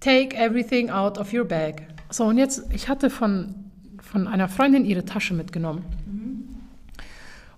Take 0.00 0.34
everything 0.36 0.88
out 0.90 1.18
of 1.18 1.32
your 1.34 1.44
bag. 1.44 1.82
So, 2.10 2.24
und 2.24 2.38
jetzt, 2.38 2.64
ich 2.72 2.88
hatte 2.88 3.10
von, 3.10 3.54
von 4.00 4.26
einer 4.26 4.48
Freundin 4.48 4.84
ihre 4.86 5.04
Tasche 5.04 5.34
mitgenommen. 5.34 5.84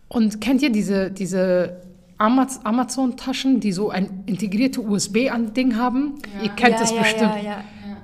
Und 0.08 0.40
kennt 0.40 0.60
ihr 0.62 0.70
diese, 0.70 1.10
diese 1.12 1.80
Amaz- 2.18 2.60
Amazon-Taschen, 2.64 3.60
die 3.60 3.72
so 3.72 3.90
ein 3.90 4.24
integrierte 4.26 4.80
USB-Ding 4.80 5.76
haben? 5.76 6.14
Ihr 6.42 6.50
kennt 6.50 6.72
ja, 6.74 6.78
das 6.80 6.90
ja, 6.92 6.98
bestimmt. 7.02 7.32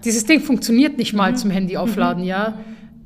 Dieses 0.04 0.24
Ding 0.24 0.40
funktioniert 0.40 0.98
nicht 0.98 1.12
Mhm. 1.12 1.18
mal 1.18 1.36
zum 1.36 1.50
Handy 1.50 1.76
aufladen, 1.76 2.24
ja. 2.24 2.54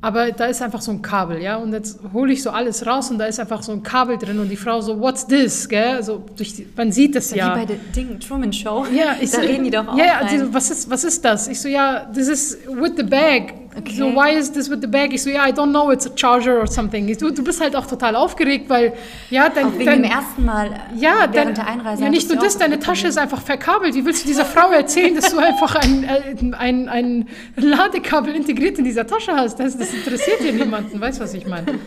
Aber 0.01 0.33
da 0.33 0.47
ist 0.47 0.61
einfach 0.61 0.81
so 0.81 0.91
ein 0.91 1.01
Kabel, 1.01 1.41
ja. 1.41 1.55
Und 1.55 1.71
jetzt 1.71 1.97
hole 2.11 2.33
ich 2.33 2.43
so 2.43 2.49
alles 2.49 2.85
raus 2.85 3.09
und 3.09 3.19
da 3.19 3.25
ist 3.25 3.39
einfach 3.39 3.63
so 3.63 3.71
ein 3.71 3.83
Kabel 3.83 4.17
drin 4.17 4.37
und 4.37 4.49
die 4.49 4.57
Frau 4.57 4.81
so, 4.81 4.99
what's 4.99 5.25
this, 5.25 5.69
gell? 5.69 6.03
So 6.03 6.21
durch 6.35 6.55
die, 6.55 6.67
man 6.75 6.91
sieht 6.91 7.15
es 7.15 7.33
ja. 7.33 7.55
Wie 7.55 7.59
bei 7.59 7.65
der 7.65 7.77
Ding 7.95 8.19
Truman 8.19 8.51
Show. 8.51 8.85
Ja, 8.93 9.15
ich 9.21 9.31
da 9.31 9.37
so, 9.41 9.47
reden 9.47 9.63
die 9.63 9.69
doch 9.71 9.87
auch 9.87 9.97
Ja, 9.97 10.05
ja, 10.05 10.17
rein. 10.17 10.27
die 10.29 10.39
so, 10.39 10.53
was 10.53 10.69
ist, 10.71 10.89
was 10.89 11.05
ist 11.05 11.23
das? 11.23 11.47
Ich 11.47 11.61
so, 11.61 11.69
ja, 11.69 12.01
this 12.13 12.27
is 12.27 12.57
with 12.67 12.91
the 12.97 13.03
bag. 13.03 13.53
Okay. 13.75 13.95
So, 13.95 14.13
why 14.13 14.29
is 14.37 14.51
this 14.51 14.69
with 14.69 14.79
the 14.81 14.87
bag? 14.87 15.13
Ich 15.13 15.23
so, 15.23 15.29
ja, 15.31 15.47
I 15.47 15.51
don't 15.51 15.71
know, 15.71 15.89
it's 15.91 16.05
a 16.05 16.11
charger 16.15 16.59
or 16.59 16.67
something. 16.67 17.07
Ich, 17.09 17.17
du, 17.17 17.31
du 17.31 17.43
bist 17.43 17.59
halt 17.59 17.75
auch 17.75 17.87
total 17.87 18.15
aufgeregt, 18.15 18.69
weil, 18.69 18.93
ja, 19.31 19.49
dein, 19.49 19.65
Auch 19.65 19.73
wegen 19.73 19.85
dein, 19.85 20.03
dem 20.03 20.11
ersten 20.11 20.45
Mal 20.45 20.69
ja, 20.95 21.27
während 21.31 21.57
der 21.57 21.67
Einreise. 21.67 22.03
ja, 22.03 22.09
nicht 22.09 22.29
nur 22.29 22.37
das, 22.37 22.57
deine 22.57 22.79
Tasche 22.79 23.07
ist 23.07 23.17
einfach 23.17 23.41
verkabelt. 23.41 23.95
Wie 23.95 24.05
willst 24.05 24.23
du 24.23 24.27
dieser 24.27 24.45
Frau 24.45 24.71
erzählen, 24.71 25.15
dass 25.15 25.31
du 25.31 25.39
einfach 25.39 25.75
ein, 25.75 26.03
äh, 26.03 26.55
ein, 26.57 26.87
ein 26.87 27.27
Ladekabel 27.55 28.35
integriert 28.35 28.77
in 28.77 28.85
dieser 28.85 29.07
Tasche 29.07 29.33
hast? 29.35 29.59
Das, 29.59 29.75
das 29.77 29.91
interessiert 29.93 30.39
hier 30.41 30.53
niemanden, 30.53 31.01
weißt 31.01 31.19
du, 31.19 31.23
was 31.23 31.33
ich 31.33 31.47
meine? 31.47 31.79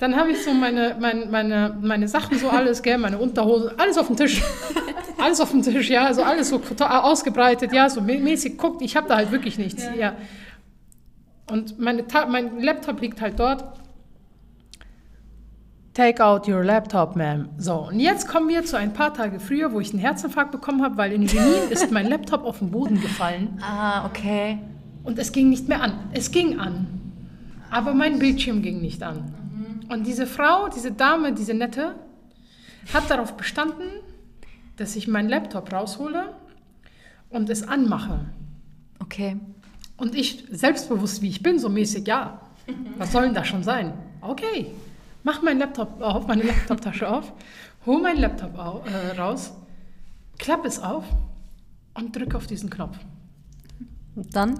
Dann 0.00 0.14
habe 0.14 0.30
ich 0.30 0.44
so 0.44 0.52
meine, 0.54 0.94
meine, 1.00 1.26
meine, 1.26 1.76
meine 1.82 2.06
Sachen, 2.06 2.38
so 2.38 2.48
alles, 2.48 2.80
gell, 2.82 2.98
meine 2.98 3.18
Unterhose, 3.18 3.74
alles 3.76 3.98
auf 3.98 4.06
dem 4.06 4.14
Tisch. 4.16 4.40
Alles 5.20 5.40
auf 5.40 5.50
dem 5.50 5.62
Tisch, 5.62 5.90
ja, 5.90 6.04
also 6.06 6.22
alles 6.22 6.48
so 6.50 6.62
ausgebreitet, 6.78 7.72
ja, 7.72 7.88
so 7.90 8.00
mä- 8.00 8.20
mäßig 8.20 8.56
guckt. 8.56 8.82
Ich 8.82 8.96
habe 8.96 9.08
da 9.08 9.16
halt 9.16 9.32
wirklich 9.32 9.58
nichts, 9.58 9.82
ja. 9.98 10.12
Und 11.50 11.78
meine 11.78 12.06
Ta 12.06 12.26
mein 12.26 12.60
Laptop 12.60 13.00
liegt 13.00 13.20
halt 13.20 13.38
dort. 13.38 13.64
Take 15.94 16.24
out 16.24 16.46
your 16.46 16.62
laptop, 16.62 17.16
ma'am. 17.16 17.48
So, 17.58 17.88
und 17.88 17.98
jetzt 17.98 18.28
kommen 18.28 18.48
wir 18.48 18.64
zu 18.64 18.76
ein 18.76 18.92
paar 18.92 19.12
Tage 19.12 19.40
früher, 19.40 19.72
wo 19.72 19.80
ich 19.80 19.90
einen 19.90 19.98
Herzinfarkt 19.98 20.52
bekommen 20.52 20.82
habe, 20.82 20.96
weil 20.96 21.12
in 21.12 21.26
Benin 21.26 21.44
ist 21.70 21.90
mein 21.90 22.06
Laptop 22.06 22.44
auf 22.44 22.60
den 22.60 22.70
Boden 22.70 23.00
gefallen. 23.00 23.58
Ah, 23.60 24.06
okay. 24.06 24.58
Und 25.02 25.18
es 25.18 25.32
ging 25.32 25.48
nicht 25.48 25.68
mehr 25.68 25.82
an. 25.82 26.10
Es 26.12 26.30
ging 26.30 26.60
an. 26.60 26.86
Aber 27.70 27.94
mein 27.94 28.18
Bildschirm 28.18 28.62
ging 28.62 28.80
nicht 28.80 29.02
an. 29.02 29.34
Und 29.88 30.06
diese 30.06 30.26
Frau, 30.26 30.68
diese 30.68 30.92
Dame, 30.92 31.32
diese 31.32 31.54
Nette, 31.54 31.94
hat 32.92 33.10
darauf 33.10 33.36
bestanden, 33.36 33.88
dass 34.76 34.96
ich 34.96 35.08
meinen 35.08 35.28
Laptop 35.28 35.72
raushole 35.72 36.34
und 37.30 37.50
es 37.50 37.66
anmache. 37.66 38.26
Okay. 39.00 39.36
Und 39.98 40.14
ich, 40.14 40.44
selbstbewusst 40.50 41.20
wie 41.22 41.28
ich 41.28 41.42
bin, 41.42 41.58
so 41.58 41.68
mäßig, 41.68 42.06
ja, 42.06 42.40
was 42.96 43.12
soll 43.12 43.24
denn 43.24 43.34
das 43.34 43.48
schon 43.48 43.64
sein? 43.64 43.92
Okay, 44.20 44.70
mach 45.24 45.42
meinen 45.42 45.58
Laptop 45.58 46.00
auf, 46.00 46.26
meine 46.26 46.44
Laptoptasche 46.44 47.08
auf, 47.08 47.32
hol 47.84 48.00
meinen 48.00 48.20
Laptop 48.20 48.56
au, 48.58 48.84
äh, 48.86 49.18
raus, 49.18 49.52
klapp 50.38 50.64
es 50.64 50.80
auf 50.80 51.04
und 51.94 52.14
drücke 52.14 52.36
auf 52.36 52.46
diesen 52.46 52.70
Knopf. 52.70 52.96
Und 54.14 54.34
dann? 54.34 54.58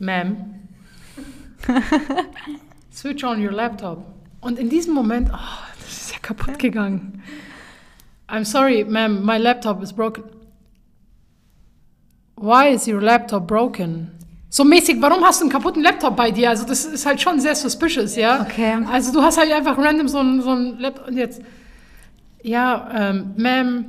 Ma'am, 0.00 0.36
switch 2.92 3.22
on 3.24 3.44
your 3.44 3.52
laptop. 3.52 4.02
Und 4.40 4.58
in 4.58 4.70
diesem 4.70 4.94
Moment, 4.94 5.30
oh, 5.32 5.62
das 5.80 5.88
ist 5.88 6.12
ja 6.12 6.18
kaputt 6.20 6.58
gegangen. 6.58 7.22
I'm 8.28 8.44
sorry, 8.44 8.84
ma'am, 8.84 9.24
my 9.24 9.36
laptop 9.36 9.82
is 9.82 9.92
broken. 9.92 10.24
Why 12.36 12.74
is 12.74 12.86
your 12.86 13.00
laptop 13.00 13.46
broken? 13.46 14.10
So 14.50 14.62
mäßig, 14.64 15.00
warum 15.00 15.24
hast 15.24 15.40
du 15.40 15.44
einen 15.44 15.52
kaputten 15.52 15.82
Laptop 15.82 16.16
bei 16.16 16.30
dir? 16.30 16.50
Also 16.50 16.66
das 16.66 16.84
ist 16.84 17.04
halt 17.06 17.20
schon 17.20 17.40
sehr 17.40 17.54
suspicious, 17.54 18.14
ja? 18.16 18.42
Okay. 18.42 18.76
Also 18.90 19.12
du 19.12 19.22
hast 19.22 19.38
halt 19.38 19.52
einfach 19.52 19.76
random 19.78 20.06
so 20.08 20.18
einen 20.18 20.42
so 20.42 20.50
ein 20.50 20.78
Laptop 20.78 21.08
und 21.08 21.16
jetzt, 21.16 21.42
ja, 22.42 22.88
ähm, 22.94 23.34
ma'am, 23.36 23.84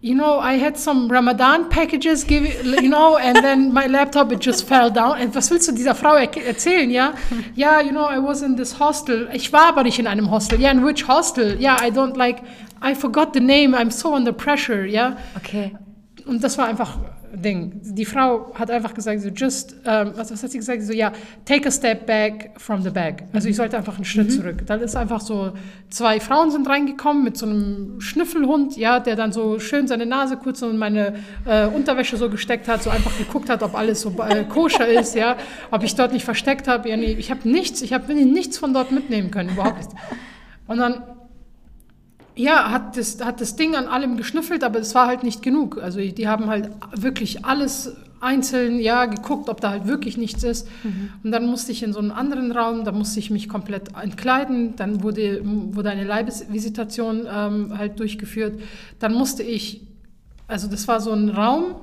you 0.00 0.14
know, 0.14 0.40
I 0.40 0.60
had 0.60 0.76
some 0.76 1.08
Ramadan 1.12 1.68
packages, 1.68 2.26
give, 2.26 2.44
you 2.44 2.88
know, 2.88 3.16
and 3.16 3.40
then 3.42 3.72
my 3.72 3.86
laptop, 3.86 4.32
it 4.32 4.44
just 4.44 4.68
fell 4.68 4.90
down. 4.90 5.20
Und 5.20 5.34
was 5.34 5.50
willst 5.50 5.68
du 5.68 5.72
dieser 5.72 5.94
Frau 5.94 6.14
er 6.14 6.28
erzählen, 6.46 6.90
ja? 6.90 7.14
Ja, 7.54 7.80
you 7.80 7.90
know, 7.90 8.08
I 8.08 8.22
was 8.22 8.42
in 8.42 8.56
this 8.56 8.78
hostel. 8.78 9.28
Ich 9.32 9.52
war 9.52 9.68
aber 9.68 9.84
nicht 9.84 9.98
in 9.98 10.06
einem 10.06 10.30
Hostel. 10.30 10.60
Ja, 10.60 10.70
in 10.70 10.84
which 10.84 11.08
hostel? 11.08 11.60
Ja, 11.60 11.76
I 11.82 11.90
don't 11.90 12.16
like, 12.16 12.42
I 12.84 12.94
forgot 12.94 13.30
the 13.32 13.40
name, 13.40 13.76
I'm 13.76 13.90
so 13.90 14.14
under 14.14 14.32
pressure, 14.32 14.84
ja? 14.84 15.16
Okay. 15.36 15.74
Und 16.26 16.42
das 16.42 16.58
war 16.58 16.66
einfach 16.66 16.98
Ding. 17.36 17.72
Die 17.82 18.04
Frau 18.04 18.52
hat 18.54 18.70
einfach 18.70 18.94
gesagt, 18.94 19.20
so 19.20 19.28
just, 19.28 19.76
ähm, 19.84 20.12
was, 20.16 20.30
was 20.32 20.42
hat 20.42 20.50
sie 20.50 20.58
gesagt? 20.58 20.82
So, 20.82 20.92
ja, 20.92 21.12
take 21.44 21.68
a 21.68 21.70
step 21.70 22.06
back 22.06 22.50
from 22.56 22.82
the 22.82 22.90
bag. 22.90 23.24
Also 23.32 23.48
ich 23.48 23.56
sollte 23.56 23.76
einfach 23.76 23.96
einen 23.96 24.04
Schritt 24.04 24.32
zurück. 24.32 24.66
Dann 24.66 24.80
ist 24.80 24.96
einfach 24.96 25.20
so, 25.20 25.52
zwei 25.90 26.20
Frauen 26.20 26.50
sind 26.50 26.68
reingekommen 26.68 27.24
mit 27.24 27.36
so 27.36 27.46
einem 27.46 28.00
Schnüffelhund, 28.00 28.76
ja, 28.76 29.00
der 29.00 29.16
dann 29.16 29.32
so 29.32 29.58
schön 29.58 29.86
seine 29.86 30.06
Nase 30.06 30.36
kurz 30.36 30.62
in 30.62 30.78
meine 30.78 31.14
äh, 31.44 31.66
Unterwäsche 31.66 32.16
so 32.16 32.28
gesteckt 32.30 32.68
hat, 32.68 32.82
so 32.82 32.90
einfach 32.90 33.16
geguckt 33.16 33.48
hat, 33.48 33.62
ob 33.62 33.74
alles 33.74 34.00
so 34.00 34.14
äh, 34.22 34.44
koscher 34.44 34.88
ist, 34.88 35.14
ja, 35.14 35.36
ob 35.70 35.82
ich 35.82 35.94
dort 35.94 36.12
nicht 36.12 36.24
versteckt 36.24 36.68
habe. 36.68 36.88
Ja, 36.88 36.96
nee, 36.96 37.16
ich 37.18 37.30
habe 37.30 37.48
nichts, 37.48 37.82
ich 37.82 37.92
habe 37.92 38.12
nichts 38.14 38.58
von 38.58 38.72
dort 38.74 38.92
mitnehmen 38.92 39.30
können, 39.30 39.50
überhaupt 39.50 39.78
nicht. 39.78 39.90
Und 40.66 40.78
dann 40.78 41.02
ja, 42.36 42.70
hat 42.70 42.96
das, 42.96 43.24
hat 43.24 43.40
das 43.40 43.56
Ding 43.56 43.74
an 43.74 43.86
allem 43.86 44.16
geschnüffelt, 44.16 44.62
aber 44.62 44.78
es 44.78 44.94
war 44.94 45.06
halt 45.06 45.22
nicht 45.24 45.42
genug. 45.42 45.78
Also 45.82 46.00
die 46.00 46.28
haben 46.28 46.46
halt 46.48 46.70
wirklich 46.94 47.44
alles 47.44 47.96
einzeln, 48.20 48.78
ja, 48.80 49.04
geguckt, 49.06 49.48
ob 49.48 49.60
da 49.60 49.70
halt 49.70 49.86
wirklich 49.86 50.16
nichts 50.16 50.42
ist. 50.42 50.66
Mhm. 50.84 51.10
Und 51.22 51.32
dann 51.32 51.46
musste 51.46 51.70
ich 51.72 51.82
in 51.82 51.92
so 51.92 51.98
einen 51.98 52.10
anderen 52.10 52.50
Raum, 52.52 52.84
da 52.84 52.92
musste 52.92 53.18
ich 53.20 53.30
mich 53.30 53.48
komplett 53.48 53.90
entkleiden. 54.02 54.74
Dann 54.76 55.02
wurde, 55.02 55.40
wurde 55.44 55.90
eine 55.90 56.04
Leibesvisitation 56.04 57.26
ähm, 57.30 57.76
halt 57.76 57.98
durchgeführt. 58.00 58.60
Dann 58.98 59.12
musste 59.14 59.42
ich, 59.42 59.82
also 60.48 60.66
das 60.68 60.88
war 60.88 61.00
so 61.00 61.12
ein 61.12 61.28
Raum 61.28 61.76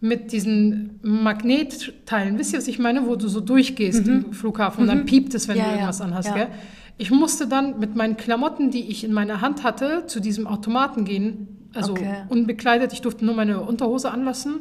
mit 0.00 0.32
diesen 0.32 0.98
Magnetteilen. 1.02 2.38
Wisst 2.38 2.52
ihr, 2.52 2.58
was 2.58 2.68
ich 2.68 2.78
meine? 2.78 3.06
Wo 3.06 3.16
du 3.16 3.28
so 3.28 3.40
durchgehst 3.40 4.06
Mhm. 4.06 4.24
im 4.26 4.32
Flughafen 4.32 4.82
und 4.82 4.88
dann 4.88 5.04
piept 5.06 5.34
es, 5.34 5.48
wenn 5.48 5.56
Ja, 5.56 5.62
du 5.64 5.68
ja, 5.70 5.74
irgendwas 5.76 6.00
anhast, 6.00 6.28
ja. 6.28 6.34
gell? 6.34 6.48
Ich 6.98 7.10
musste 7.10 7.46
dann 7.46 7.78
mit 7.78 7.94
meinen 7.94 8.16
Klamotten, 8.16 8.70
die 8.70 8.88
ich 8.90 9.04
in 9.04 9.12
meiner 9.12 9.40
Hand 9.40 9.64
hatte, 9.64 10.04
zu 10.06 10.20
diesem 10.20 10.46
Automaten 10.46 11.04
gehen. 11.04 11.48
Also 11.74 11.92
Okay. 11.92 12.22
unbekleidet, 12.30 12.94
ich 12.94 13.02
durfte 13.02 13.24
nur 13.24 13.34
meine 13.34 13.60
Unterhose 13.60 14.10
anlassen, 14.10 14.60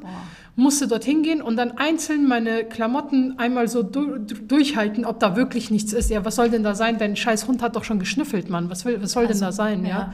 musste 0.58 0.88
dorthin 0.88 1.24
gehen 1.24 1.42
und 1.42 1.56
dann 1.56 1.78
einzeln 1.78 2.28
meine 2.28 2.66
Klamotten 2.66 3.40
einmal 3.40 3.70
so 3.70 3.84
du 3.84 4.18
durchhalten, 4.18 5.06
ob 5.06 5.22
da 5.22 5.38
wirklich 5.38 5.72
nichts 5.72 5.94
ist. 5.94 6.10
Ja, 6.10 6.26
was 6.26 6.36
soll 6.36 6.50
denn 6.50 6.64
da 6.64 6.76
sein? 6.76 6.98
Dein 6.98 7.16
scheiß 7.16 7.48
Hund 7.48 7.62
hat 7.62 7.78
doch 7.78 7.86
schon 7.86 8.00
geschnüffelt, 8.00 8.50
Mann. 8.50 8.70
Was, 8.70 8.84
will, 8.84 9.02
was 9.02 9.14
soll 9.14 9.28
denn 9.28 9.40
da 9.40 9.54
sein? 9.54 9.84
Ja. 9.84 9.90
ja. 9.90 10.14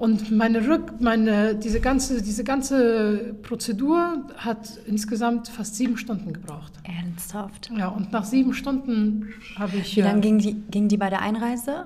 Und 0.00 0.30
meine 0.30 0.66
Rück, 0.66 0.98
meine, 0.98 1.54
diese 1.54 1.78
ganze, 1.78 2.22
diese 2.22 2.42
ganze 2.42 3.34
Prozedur 3.42 4.24
hat 4.38 4.78
insgesamt 4.86 5.48
fast 5.48 5.76
sieben 5.76 5.98
Stunden 5.98 6.32
gebraucht. 6.32 6.72
Ernsthaft. 6.84 7.70
Ja, 7.76 7.88
und 7.88 8.10
nach 8.10 8.24
sieben 8.24 8.54
Stunden 8.54 9.28
habe 9.56 9.76
ich. 9.76 9.96
Wie 9.96 10.00
äh, 10.00 10.04
lange 10.04 10.22
ging 10.22 10.38
die, 10.38 10.54
ging 10.70 10.88
die 10.88 10.96
bei 10.96 11.10
der 11.10 11.20
Einreise? 11.20 11.84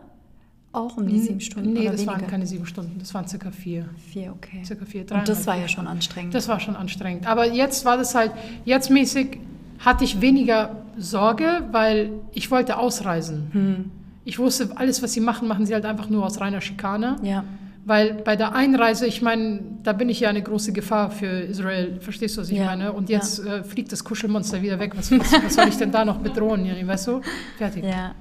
Auch 0.70 0.96
um 0.96 1.08
die 1.08 1.18
sieben 1.18 1.40
Stunden? 1.40 1.72
Nee, 1.72 1.86
das 1.86 1.94
weniger? 1.94 2.12
waren 2.12 2.26
keine 2.28 2.46
sieben 2.46 2.66
Stunden, 2.66 3.00
das 3.00 3.12
waren 3.14 3.26
circa 3.26 3.50
vier. 3.50 3.88
Vier, 4.12 4.32
okay. 4.32 4.64
Circa 4.64 4.84
vier, 4.84 5.04
Und 5.10 5.28
das 5.28 5.44
war 5.48 5.56
ja 5.56 5.66
schon 5.66 5.88
anstrengend. 5.88 6.34
Das 6.34 6.46
war 6.46 6.60
schon 6.60 6.76
anstrengend. 6.76 7.26
Aber 7.26 7.52
jetzt 7.52 7.84
war 7.84 7.96
das 7.96 8.14
halt, 8.14 8.30
jetzt 8.64 8.90
mäßig 8.90 9.40
hatte 9.80 10.04
ich 10.04 10.20
weniger 10.20 10.84
Sorge, 10.96 11.64
weil 11.72 12.12
ich 12.30 12.48
wollte 12.52 12.76
ausreisen. 12.78 13.48
Hm. 13.50 13.90
Ich 14.24 14.38
wusste, 14.38 14.70
alles, 14.76 15.02
was 15.02 15.12
sie 15.12 15.20
machen, 15.20 15.48
machen 15.48 15.66
sie 15.66 15.74
halt 15.74 15.84
einfach 15.84 16.08
nur 16.08 16.24
aus 16.24 16.40
reiner 16.40 16.60
Schikane. 16.60 17.16
ja. 17.24 17.42
Weil 17.86 18.14
bei 18.14 18.34
der 18.34 18.54
Einreise, 18.54 19.06
ich 19.06 19.20
meine, 19.20 19.60
da 19.82 19.92
bin 19.92 20.08
ich 20.08 20.20
ja 20.20 20.30
eine 20.30 20.42
große 20.42 20.72
Gefahr 20.72 21.10
für 21.10 21.26
Israel. 21.26 22.00
Verstehst 22.00 22.36
du, 22.36 22.40
was 22.40 22.48
ich 22.48 22.56
Ja, 22.58 22.64
meine? 22.66 22.92
Und 22.92 23.10
jetzt 23.10 23.40
äh, 23.44 23.62
fliegt 23.62 23.92
das 23.92 24.04
Kuschelmonster 24.04 24.62
wieder 24.62 24.78
weg. 24.78 24.96
Was, 24.96 25.10
was, 25.10 25.32
was 25.32 25.54
soll 25.54 25.68
ich 25.68 25.76
denn 25.76 25.92
da 25.92 26.04
noch 26.04 26.18
bedrohen? 26.18 26.64
Ja, 26.64 26.74
weißt 26.86 27.08
du? 27.08 27.20
Fertig. 27.58 27.84
Ja. 27.84 28.14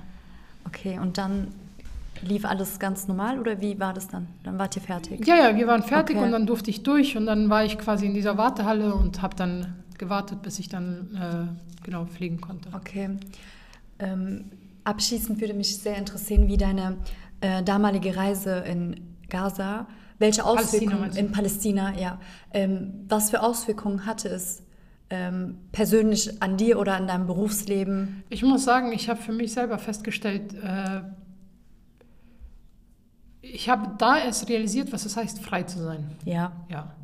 Okay, 0.68 1.00
und 1.00 1.18
dann 1.18 1.48
lief 2.22 2.46
alles 2.46 2.80
ganz 2.80 3.08
normal 3.08 3.40
oder 3.40 3.60
wie 3.62 3.80
war 3.80 3.94
das 3.94 4.08
dann? 4.08 4.28
Dann 4.44 4.58
wart 4.58 4.76
ihr 4.76 4.82
fertig? 4.82 5.26
Ja, 5.26 5.36
ja, 5.36 5.56
wir 5.56 5.68
waren 5.68 5.84
fertig 5.84 6.16
Okay. 6.18 6.26
und 6.26 6.32
dann 6.32 6.46
durfte 6.46 6.70
ich 6.70 6.84
durch 6.84 7.16
und 7.18 7.26
dann 7.26 7.50
war 7.50 7.64
ich 7.66 7.78
quasi 7.78 8.06
in 8.06 8.14
dieser 8.14 8.38
Wartehalle 8.38 8.94
und 8.96 9.22
habe 9.22 9.36
dann 9.36 9.76
gewartet, 9.98 10.42
bis 10.42 10.60
ich 10.60 10.70
dann 10.70 11.56
äh, 11.82 11.84
genau 11.86 12.06
fliegen 12.06 12.40
konnte. 12.42 12.70
Okay. 12.74 13.10
Ähm, 14.00 14.46
abschließend 14.84 15.40
würde 15.40 15.54
mich 15.54 15.78
sehr 15.78 15.98
interessieren, 15.98 16.48
wie 16.48 16.58
deine 16.58 16.98
äh, 17.42 17.62
damalige 17.64 18.16
Reise 18.16 18.64
in 18.68 18.96
Gaza, 19.34 19.88
welche 20.20 20.44
Palästina 20.44 20.62
Auswirkungen 20.64 21.12
du? 21.12 21.20
in 21.20 21.32
Palästina, 21.32 21.98
ja, 22.00 22.20
ähm, 22.52 23.06
was 23.10 23.32
für 23.32 23.42
Auswirkungen 23.42 24.06
hatte 24.06 24.30
es 24.30 24.62
ähm, 25.10 25.58
persönlich 25.72 26.42
an 26.42 26.56
dir 26.56 26.80
oder 26.80 26.96
an 26.96 27.08
deinem 27.08 27.26
Berufsleben? 27.26 28.24
Ich 28.30 28.44
muss 28.44 28.64
sagen, 28.64 28.92
ich 28.94 29.10
habe 29.10 29.20
für 29.20 29.34
mich 29.34 29.52
selber 29.52 29.80
festgestellt, 29.80 30.54
äh, 30.54 31.02
ich 33.42 33.70
habe 33.70 33.96
da 33.98 34.18
erst 34.18 34.48
realisiert, 34.50 34.94
was 34.94 35.06
es 35.06 35.18
heißt, 35.18 35.40
frei 35.40 35.64
zu 35.64 35.80
sein. 35.80 36.12
Ja, 36.24 36.54
Ja. 36.70 36.96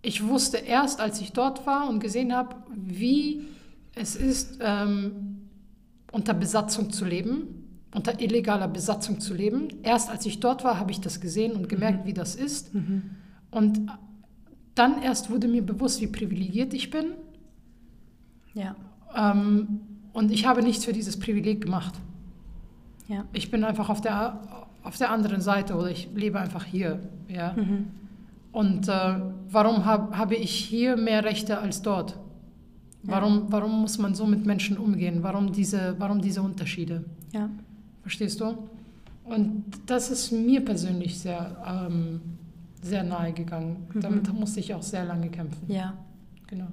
Ich 0.00 0.26
wusste 0.26 0.58
erst, 0.58 1.00
als 1.00 1.20
ich 1.20 1.32
dort 1.32 1.66
war 1.66 1.88
und 1.88 1.98
gesehen 1.98 2.32
habe, 2.32 2.54
wie 2.72 3.48
es 3.96 4.14
ist, 4.14 4.58
ähm, 4.62 5.48
unter 6.12 6.34
Besatzung 6.34 6.90
zu 6.90 7.04
leben, 7.04 7.57
unter 7.94 8.20
illegaler 8.20 8.68
Besatzung 8.68 9.20
zu 9.20 9.34
leben. 9.34 9.68
Erst 9.82 10.10
als 10.10 10.26
ich 10.26 10.40
dort 10.40 10.62
war, 10.64 10.78
habe 10.78 10.90
ich 10.90 11.00
das 11.00 11.20
gesehen 11.20 11.52
und 11.52 11.68
gemerkt, 11.68 12.06
wie 12.06 12.12
das 12.12 12.34
ist. 12.34 12.70
Und 13.50 13.80
dann 14.74 15.02
erst 15.02 15.30
wurde 15.30 15.48
mir 15.48 15.62
bewusst, 15.64 16.00
wie 16.00 16.06
privilegiert 16.06 16.74
ich 16.74 16.90
bin. 16.90 17.06
ja, 18.54 18.76
Ähm, 19.16 19.80
und 20.12 20.30
ich 20.30 20.46
habe 20.46 20.62
nichts 20.62 20.84
für 20.84 20.92
dieses 20.92 21.18
Privileg 21.18 21.60
gemacht. 21.62 21.94
ja. 23.08 23.24
Ich 23.32 23.50
bin 23.50 23.64
einfach 23.64 23.88
auf 23.88 24.00
der, 24.00 24.40
auf 24.82 24.96
der 24.98 25.10
anderen 25.10 25.40
Seite 25.40 25.74
oder 25.74 25.90
ich 25.90 26.08
lebe 26.14 26.38
einfach 26.38 26.64
hier. 26.64 27.00
Ja? 27.28 27.54
Und 28.52 28.88
äh, 28.88 29.20
warum 29.50 29.84
hab, 29.86 30.16
habe 30.16 30.34
ich 30.34 30.50
hier 30.50 30.96
mehr 30.96 31.24
Rechte 31.24 31.58
als 31.58 31.82
dort? 31.82 32.18
Warum, 33.04 33.46
warum 33.50 33.80
muss 33.80 33.96
man 33.98 34.14
so 34.14 34.26
mit 34.26 34.44
Menschen 34.44 34.76
umgehen? 34.76 35.22
Warum 35.22 35.52
diese, 35.52 35.94
warum 35.98 36.20
diese 36.20 36.42
Unterschiede? 36.42 37.04
ja. 37.32 37.48
Verstehst 38.08 38.40
du? 38.40 38.56
Und 39.24 39.64
das 39.84 40.10
ist 40.10 40.32
mir 40.32 40.64
persönlich 40.64 41.18
sehr, 41.18 41.88
ähm, 41.90 42.22
sehr 42.80 43.04
nahe 43.04 43.34
gegangen. 43.34 43.86
Damit 43.94 44.32
musste 44.32 44.60
ich 44.60 44.72
auch 44.72 44.82
sehr 44.82 45.04
lange 45.04 45.28
kämpfen. 45.28 45.70
Ja, 45.70 45.92
Genau. 46.46 46.68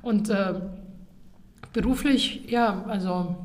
Und 0.00 0.30
äh, 0.30 0.54
beruflich, 1.74 2.46
ja, 2.48 2.84
also 2.84 3.36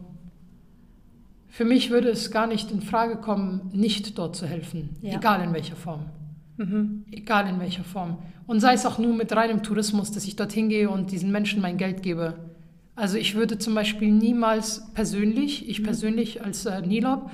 für 1.50 1.66
mich 1.66 1.90
würde 1.90 2.08
es 2.08 2.32
gar 2.32 2.48
nicht 2.48 2.72
in 2.72 2.82
Frage 2.82 3.18
kommen, 3.18 3.70
nicht 3.74 4.18
dort 4.18 4.38
zu 4.38 4.48
helfen. 4.48 4.92
Ja. 5.02 5.18
Egal 5.18 5.44
in 5.44 5.54
welcher 5.54 5.76
Form. 5.76 6.06
Mhm. 6.56 7.04
Egal 7.12 7.50
in 7.50 7.60
welcher 7.60 7.84
Form. 7.84 8.20
Und 8.48 8.62
sei 8.62 8.76
es 8.76 8.86
auch 8.86 8.98
nur 8.98 9.14
mit 9.14 9.36
reinem 9.36 9.62
Tourismus, 9.62 10.10
dass 10.12 10.26
ich 10.26 10.38
dorthin 10.38 10.70
gehe 10.70 10.90
und 10.90 11.12
diesen 11.12 11.34
Menschen 11.34 11.62
mein 11.62 11.76
Geld 11.76 12.02
gebe. 12.02 12.36
Also 12.96 13.18
ich 13.18 13.36
würde 13.36 13.58
zum 13.58 13.76
Beispiel 13.76 14.10
niemals 14.12 14.86
persönlich, 14.94 15.68
ich 15.70 15.84
persönlich 15.84 16.44
als 16.44 16.66
äh, 16.66 16.82
Nilob, 16.82 17.30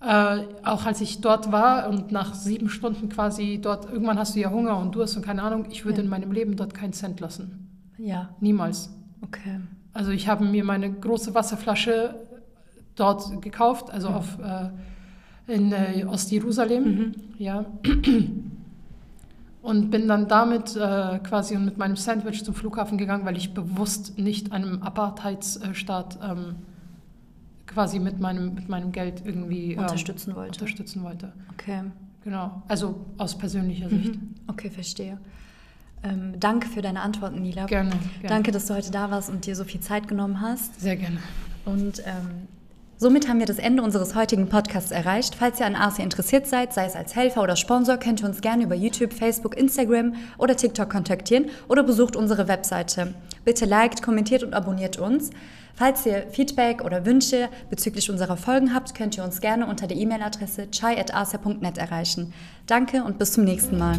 äh, 0.00 0.38
auch 0.64 0.86
als 0.86 1.00
ich 1.00 1.20
dort 1.20 1.50
war 1.50 1.88
und 1.88 2.12
nach 2.12 2.34
sieben 2.34 2.68
Stunden 2.68 3.08
quasi 3.08 3.58
dort, 3.60 3.90
irgendwann 3.90 4.18
hast 4.18 4.36
du 4.36 4.40
ja 4.40 4.50
Hunger 4.50 4.78
und 4.78 4.94
Durst 4.94 5.16
und 5.16 5.24
keine 5.24 5.42
Ahnung, 5.42 5.66
ich 5.70 5.84
würde 5.84 5.98
Ja. 5.98 6.04
in 6.04 6.10
meinem 6.10 6.30
Leben 6.32 6.56
dort 6.56 6.74
keinen 6.74 6.92
Cent 6.92 7.18
lassen. 7.20 7.68
Ja. 7.98 8.30
Niemals. 8.40 8.90
Okay. 9.22 9.60
Also 9.92 10.10
ich 10.12 10.28
habe 10.28 10.44
mir 10.44 10.64
meine 10.64 10.90
große 10.92 11.34
Wasserflasche 11.34 12.14
dort 12.96 13.42
gekauft, 13.42 13.90
also 13.90 14.08
Mhm. 14.10 14.14
auf, 14.14 14.38
äh, 14.38 15.52
in 15.54 15.72
äh, 15.72 16.04
Ostjerusalem. 16.08 16.84
Mhm. 16.84 17.14
Ja. 17.38 17.64
Und 19.62 19.90
bin 19.90 20.08
dann 20.08 20.26
damit 20.26 20.74
äh, 20.74 21.20
quasi 21.20 21.56
und 21.56 21.64
mit 21.64 21.78
meinem 21.78 21.96
Sandwich 21.96 22.44
zum 22.44 22.54
Flughafen 22.54 22.98
gegangen, 22.98 23.24
weil 23.24 23.36
ich 23.36 23.54
bewusst 23.54 24.18
nicht 24.18 24.52
einem 24.52 24.82
Apartheidsstaat 24.82 26.18
ähm, 26.22 26.56
quasi 27.66 28.00
mit 28.00 28.18
meinem, 28.20 28.54
mit 28.54 28.68
meinem 28.68 28.90
Geld 28.92 29.22
irgendwie 29.24 29.72
ähm, 29.72 29.78
Unterstützen 29.78 30.34
wollte. 30.34 30.60
unterstützen 30.60 31.04
wollte. 31.04 31.32
Okay. 31.52 31.82
Genau. 32.24 32.62
Also 32.68 33.06
aus 33.18 33.36
persönlicher 33.36 33.88
Sicht. 33.88 34.14
Mhm. 34.14 34.34
Okay, 34.46 34.70
verstehe. 34.70 35.18
Ähm, 36.04 36.34
danke 36.38 36.68
für 36.68 36.82
deine 36.82 37.00
Antworten, 37.00 37.42
Nila. 37.42 37.66
Gerne, 37.66 37.90
gerne. 37.90 38.00
Danke, 38.28 38.50
dass 38.50 38.66
du 38.66 38.74
heute 38.74 38.90
da 38.90 39.10
warst 39.10 39.30
und 39.30 39.46
dir 39.46 39.54
so 39.54 39.64
viel 39.64 39.80
Zeit 39.80 40.08
genommen 40.08 40.40
hast. 40.40 40.80
Sehr 40.80 40.96
gerne. 40.96 41.18
Und 41.64 42.00
ähm, 42.04 42.48
somit 43.02 43.28
haben 43.28 43.40
wir 43.40 43.46
das 43.46 43.58
Ende 43.58 43.82
unseres 43.82 44.14
heutigen 44.14 44.48
Podcasts 44.48 44.92
erreicht. 44.92 45.34
Falls 45.34 45.58
ihr 45.58 45.66
an 45.66 45.74
Arce 45.74 45.98
interessiert 45.98 46.46
seid, 46.46 46.72
sei 46.72 46.86
es 46.86 46.94
als 46.94 47.16
Helfer 47.16 47.42
oder 47.42 47.56
Sponsor, 47.56 47.96
könnt 47.96 48.22
ihr 48.22 48.28
uns 48.28 48.40
gerne 48.40 48.62
über 48.62 48.76
YouTube, 48.76 49.12
Facebook, 49.12 49.56
Instagram 49.58 50.14
oder 50.38 50.56
TikTok 50.56 50.88
kontaktieren 50.88 51.50
oder 51.68 51.82
besucht 51.82 52.14
unsere 52.14 52.46
Webseite. 52.46 53.12
Bitte 53.44 53.64
liked, 53.64 54.02
kommentiert 54.02 54.44
und 54.44 54.54
abonniert 54.54 54.98
uns. 54.98 55.30
Falls 55.74 56.06
ihr 56.06 56.28
Feedback 56.30 56.84
oder 56.84 57.04
Wünsche 57.04 57.48
bezüglich 57.70 58.08
unserer 58.08 58.36
Folgen 58.36 58.72
habt, 58.72 58.94
könnt 58.94 59.16
ihr 59.16 59.24
uns 59.24 59.40
gerne 59.40 59.66
unter 59.66 59.88
der 59.88 59.96
E-Mail-Adresse 59.96 60.70
chai.arcia.net 60.70 61.78
erreichen. 61.78 62.32
Danke 62.66 63.02
und 63.02 63.18
bis 63.18 63.32
zum 63.32 63.44
nächsten 63.44 63.78
Mal. 63.78 63.98